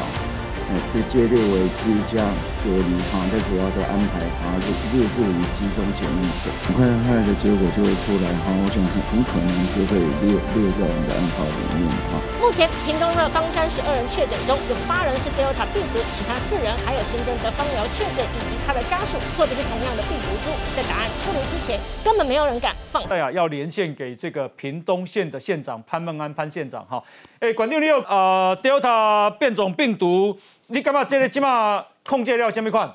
[0.67, 2.23] 呃，被接列为居家
[2.65, 12.17] 隔离哈，在主要都安排哈入入住于集中检疫所，很快很快的结果就会出来哈，我想很很可能就会列列在我们的安排里面哈。
[12.41, 23.05] 目前屏东的方山十二人确诊中有八人是 Delta 病毒，其他四人还有新增的方疗确诊以及他的家属或者是同样的病毒株，在答案出炉之前，根本没有人敢放。
[23.05, 26.97] 对啊，要连线给这个屏东县的县长潘孟安潘县长哈，
[27.37, 30.33] 哎，管六六啊 Delta 变种病毒。
[30.67, 32.91] 你干嘛这个即马控制了什么款？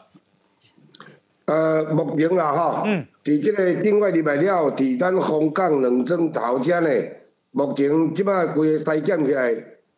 [1.46, 6.90] 呃，目前啦哈，嗯，伫这个境外入来了，伫咱香港两庄头前呢，
[7.50, 9.52] 目前即摆规个筛检起来，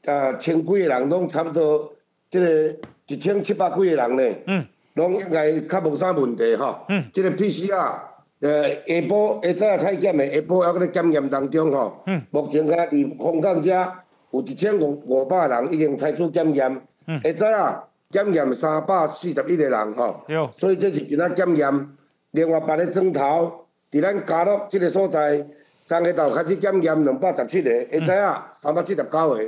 [0.07, 1.93] 啊，千几个人拢差不多，
[2.31, 2.75] 这个
[3.07, 7.99] 一千七百几个人呢，嗯，拢应该较无啥问题哈，嗯，这个 PCR，
[8.41, 13.93] 呃，下晡下早筛检的，下晡还搁咧检验当中吼，嗯，目前敢若伫香港遮
[14.31, 16.81] 有一千五五百人已经采取检验。
[17.07, 17.21] 嗯。
[17.21, 20.21] 会知啊，检验三百四十一个人吼，
[20.55, 21.89] 所以这是今仔检验。
[22.33, 25.39] 另外别个庄头，伫咱家乐即个所在，
[25.87, 29.41] 昨下昼开始检验两百十七个，会知影，三百七十九个。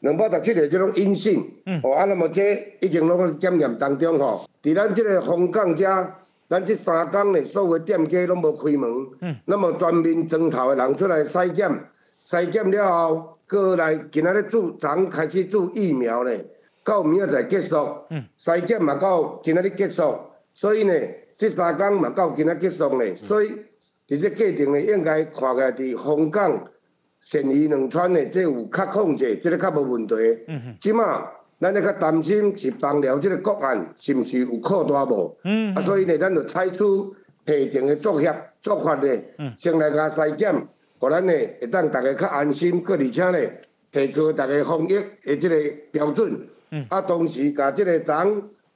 [0.00, 1.44] 两百十七个即种阴性，
[1.82, 4.48] 哦，啊，那么这已经拢在检验当中吼。
[4.62, 6.14] 伫咱即个香港遮，
[6.48, 11.68] 咱即三工呢，所有店家拢无开门，那么专门装头的人出来筛检，
[12.24, 16.30] 筛检了后，过来今仔日注，昨开始注疫苗呢，
[16.88, 17.76] 到明仔载结束，
[18.38, 20.18] 筛检嘛到今仔日结束，
[20.54, 20.94] 所以呢，
[21.36, 23.50] 即三工嘛到今仔结束呢，所以
[24.08, 26.64] 伫这过程呢，应该看起来伫香港。
[27.20, 30.14] 善于两川呢，这有较控制，这个较无问题。
[30.46, 31.28] 嗯即马
[31.60, 35.36] 咱咧较担心是放了即个个案是毋是有扩大无？
[35.44, 35.74] 嗯。
[35.74, 36.78] 啊，所以呢，咱就采取
[37.44, 38.32] 提前的作业
[38.62, 39.08] 做法呢，
[39.56, 40.54] 先来甲筛检，
[41.00, 43.50] 互咱呢会当大家较安心，佮而且呢，
[43.90, 45.56] 提高大家防疫的即个
[45.90, 46.48] 标准。
[46.70, 46.86] 嗯。
[46.90, 48.14] 啊，同时甲即个昨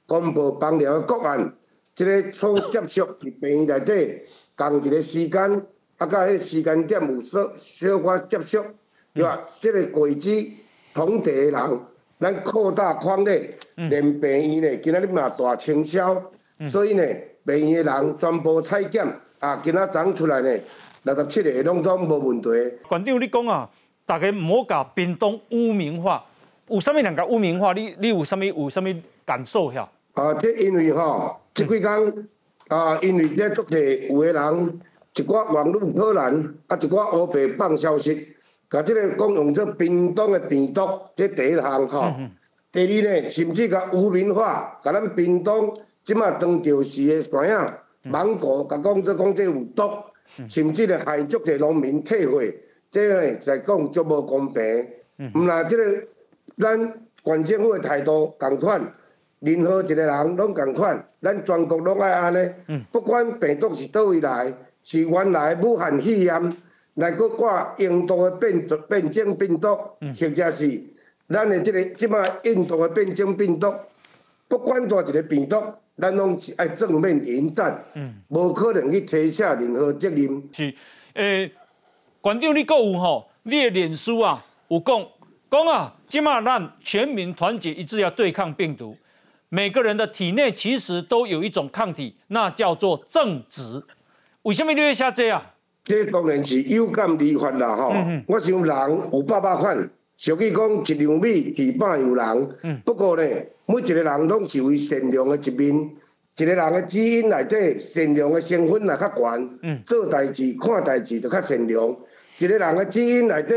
[0.05, 1.53] 公布放了个案，
[1.95, 4.21] 这个所接触伫病院内底，
[4.55, 5.65] 同一个时间。
[5.99, 8.65] 啊，甲迄个时间点有小小可接触，
[9.13, 9.43] 对吧？
[9.45, 10.57] 即个轨迹
[10.91, 11.79] 同地的人，
[12.19, 16.31] 咱扩大框咧，连病院咧，今仔日嘛大清销，
[16.67, 17.03] 所以呢，
[17.45, 19.05] 病院的人全部采检，
[19.37, 20.59] 啊，今仔早出来呢，
[21.03, 22.49] 六十七个拢总无问题。
[22.89, 23.69] 馆长，你讲啊，
[24.07, 26.25] 大家唔好甲屏东污名化，
[26.73, 27.73] 有啥物人甲污名化？
[27.73, 28.85] 你你有啥物有啥物
[29.25, 29.87] 感受遐？
[30.13, 32.27] 啊，这因为吼，即几工
[32.67, 34.79] 啊，因为咧做题有个人。
[35.15, 36.33] 一寡网络破烂，
[36.65, 38.29] 啊，一寡乌白放消息，
[38.67, 40.81] 甲即个讲用做屏东的病毒，
[41.15, 42.11] 即第一项吼。
[42.71, 45.71] 第二呢，甚至甲污名化，甲咱屏东
[46.03, 49.83] 即马当钓时的山啊，芒果甲讲做讲这有毒，
[50.49, 52.41] 甚至咧害足侪农民退货，
[52.89, 54.63] 这个呢在讲足无公平。
[55.35, 55.83] 毋啦，即个
[56.57, 56.77] 咱
[57.23, 58.93] 县政府的态度共款，
[59.39, 64.53] 任何一个人拢共款，咱全国拢爱安尼，不管病毒是倒位来。
[64.85, 66.57] 是原来武汉肺炎
[66.95, 69.73] 来搁挂印度的变变种病毒，
[70.19, 70.83] 或者是
[71.29, 73.73] 咱的即个即摆印度的变种病毒，
[74.49, 75.55] 不管多一个病毒，
[75.97, 77.81] 咱拢是爱正面迎战，
[78.27, 80.49] 无可能去推卸任何责任。
[80.51, 80.73] 是，
[81.13, 81.49] 诶，
[82.19, 84.99] 馆长你购有吼，你的脸书啊有讲
[85.53, 88.97] 讲啊，今嘛让全民团结一致要对抗病毒，
[89.49, 93.83] 每个人的体内其实都有一种抗体，那叫做正直。
[94.41, 95.53] 为什么你会写这啊？
[95.83, 97.93] 这当然是有感而发啦，吼！
[98.25, 99.77] 我想人有百百款，
[100.17, 102.81] 俗语讲一两米二百有人。
[102.83, 103.23] 不过呢，
[103.67, 105.91] 每一个人拢是为善良的一面。
[106.35, 111.95] 一个人的基因内底善良的成分也较悬，做代志、看代志就较善良。
[112.39, 113.53] 一个人的基因内底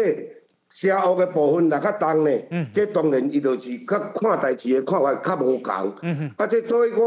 [0.71, 2.31] 邪恶的部分也较重呢。
[2.73, 5.73] 即当然伊就是较看代志的看法较无共。
[6.37, 6.99] 啊，这所以讲。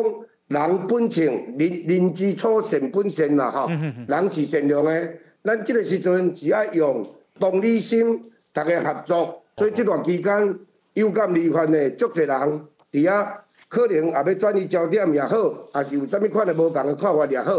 [0.50, 1.26] 人本性，
[1.60, 3.70] 人人之初性本善啦，吼，
[4.08, 5.14] 人是善良的。
[5.44, 7.08] 咱即个时阵只要用
[7.40, 8.20] 同理心，
[8.52, 9.44] 大家合作。
[9.58, 10.60] 所以这段期间
[10.96, 13.28] 有感而发的，足侪人伫遐
[13.68, 15.38] 可能也要转移焦点也好，
[15.76, 17.54] 也是有啥物款的无共的看法也好。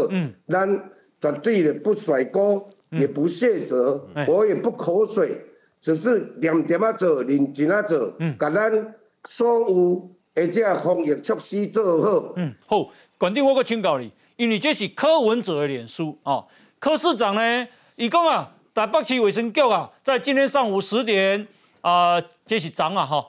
[0.49, 0.83] 咱
[1.21, 5.39] 绝对的不甩锅，也不卸责，我也不口水，
[5.81, 10.09] 只是点点啊做，认真啊做，甲咱所有。
[10.33, 12.33] 而且防疫措施做好。
[12.37, 16.47] 嗯，好，管定我个请教你，因为这是柯文哲的脸书哦。
[16.79, 17.67] 柯市长呢，
[17.97, 21.45] 伊讲啊，台北市卫生局啊，在今天上午十点
[21.81, 23.27] 啊，这是长啊哈，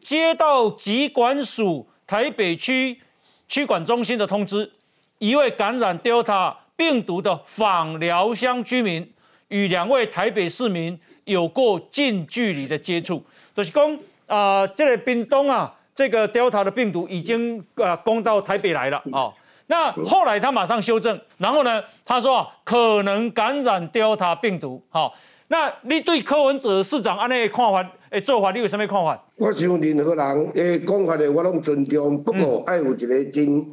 [0.00, 3.00] 接到疾管署台北区
[3.46, 4.72] 区管中心的通知，
[5.18, 9.12] 一位感染 Delta 病毒的访寮乡居民
[9.46, 13.22] 与两位台北市民有过近距离的接触，
[13.54, 15.72] 就是讲啊，这个屏东啊。
[15.96, 19.32] 这个 Delta 的病毒已经啊攻到台北来了哦。
[19.68, 24.82] 那后来他马上修正，然后呢，他说啊，可能感染 Delta 病毒。
[24.90, 25.14] 好，
[25.48, 29.18] 那你对柯文哲市长安尼看法诶做法，你有什么看法？
[29.36, 33.66] 我想任何人诶讲法的我拢尊重，不过爱有一个真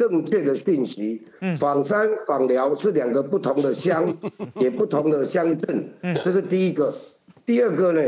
[0.00, 1.22] 正确的讯息。
[1.60, 4.16] 访山访寮是两个不同的乡，
[4.58, 5.92] 也不同的乡镇。
[6.24, 6.92] 这是第一个。
[7.46, 8.00] 第二个呢，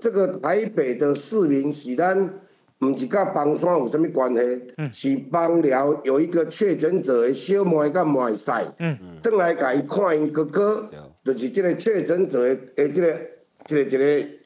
[0.00, 2.40] 这个台北的市民喜欢。
[2.82, 4.62] 唔是甲帮山有啥物关系？
[4.90, 8.64] 是帮了有一个确诊者的小妹甲妹婿，
[9.22, 10.88] 转来甲伊看因哥哥，
[11.22, 13.20] 就是即个确诊者的诶，即个
[13.66, 13.94] 即个一个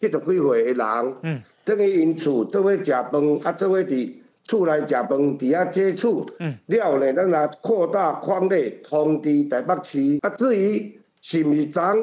[0.00, 3.12] 七十几岁的人，嗯等于因厝做伙食饭，
[3.44, 4.12] 啊做伙伫
[4.44, 6.26] 厝内食饭，伫遐接触，
[6.66, 10.18] 了后呢，咱来扩大框内通知台北市。
[10.22, 11.96] 啊，至于是毋是长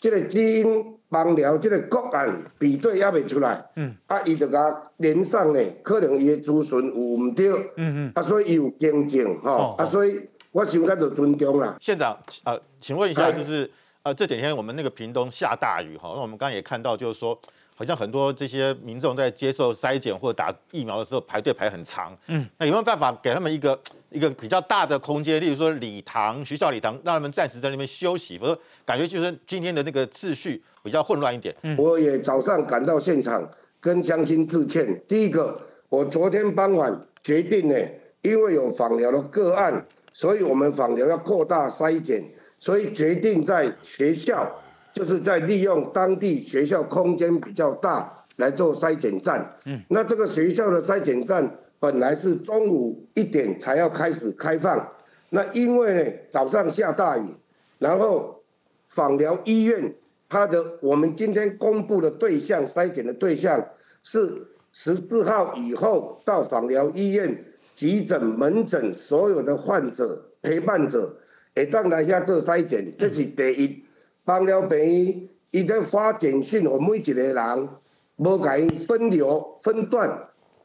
[0.00, 0.94] 即个基因？
[1.10, 10.20] 帮了即个个案比对也未出来，嗯，啊，伊就甲连上呢，可能伊的资讯有毋对，嗯嗯，啊，所以伊有更正，吼，啊，所以
[10.52, 11.78] 我想咱就尊重啦。
[11.80, 13.70] 县长，呃，请问一下，就是
[14.02, 17.40] 呃，这几天我们那个屏东下大雨，哈，那我们刚刚也看到，就是说
[17.78, 22.12] 好像很多这些民众在接受筛检或者打疫苗的时候排队排很长。
[22.26, 28.36] 嗯，那有没有办法给他们一个 一个比较大的空间，例如说礼堂、学校礼堂，让他们暂时在那边休息？
[28.36, 31.54] 否则感觉就是今天的那个秩序比较混乱一点。
[31.76, 33.48] 我也早上赶到现场
[33.80, 35.00] 跟乡亲致歉。
[35.06, 35.56] 第一个，
[35.88, 37.76] 我昨天傍晚决定呢，
[38.22, 42.24] 因为有访疗的个案，所以我们访疗要扩大筛检，
[42.58, 44.50] 所以决定在学校。
[44.98, 49.54] 就是在利用当地学校空间比较大来做筛检站。
[49.64, 54.88] 嗯，那这个学校的筛检站本来是中午一点才要开始开放，
[55.30, 57.28] 那因为呢早上下大雨，
[57.78, 58.42] 然后
[58.88, 59.94] 访疗医院
[60.28, 63.68] 它的我们今天公布的对象筛检的对象
[64.02, 67.44] 是十四号以后到访疗医院
[67.76, 71.16] 急诊门诊所有的患者陪伴者，
[71.54, 73.84] 会当来遐做筛检，这是第一。
[74.28, 77.68] 帮了病院，伊在发简讯，给每一个人，
[78.16, 80.06] 无甲因分流分段，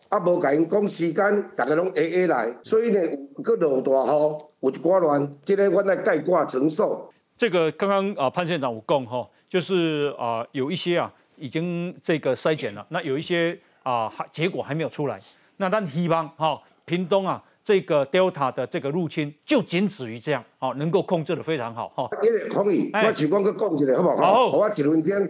[0.09, 7.09] 啊，无甲因讲时间，大家拢 A A 来，所以呢，有落大雨，有一寡乱，这个我来概括承受。
[7.37, 15.21] 这个刚刚啊潘县长有讲哈，就是啊有一些啊已经这个筛检了，那有一些啊还结果还没有出来，
[15.55, 17.41] 那咱希望哈屏东啊。
[17.63, 22.09] 这个 Delta 的这个入侵就仅止于这样，哦，能够控制的非常好，哈。
[22.21, 24.49] 因为可以，我只讲去讲一下，好不好？
[24.51, 25.29] 好，我一分钟。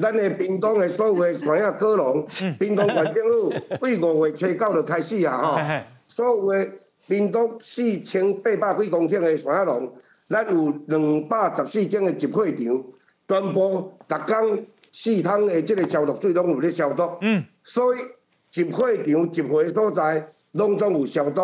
[0.00, 2.26] 咱的屏东的所有的山野科农，
[2.58, 5.84] 屏东县政府 为五月初九就开始啊，哈。
[6.08, 6.66] 所有的
[7.06, 9.92] 屏东四千八百几公顷的山野农，
[10.30, 12.82] 咱有两百十四间的集会场，
[13.28, 17.18] 全部逐工四趟的这个消毒水拢有咧消毒。
[17.20, 17.44] 嗯。
[17.62, 17.98] 所以
[18.50, 20.30] 集会场集会所在。
[20.54, 21.42] 拢总有消毒，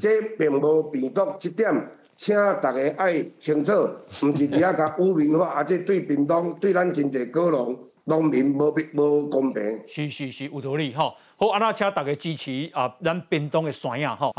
[0.00, 1.72] 这并无病毒，这点
[2.16, 3.72] 请大家爱清楚，
[4.22, 9.62] 毋是伫遐甲污名化，啊，这对屏东、对咱真侪高农农民无无公平。
[9.86, 11.14] 是是是，有道理吼。
[11.36, 14.32] 好，安那请大家支持啊，咱屏东的山野吼。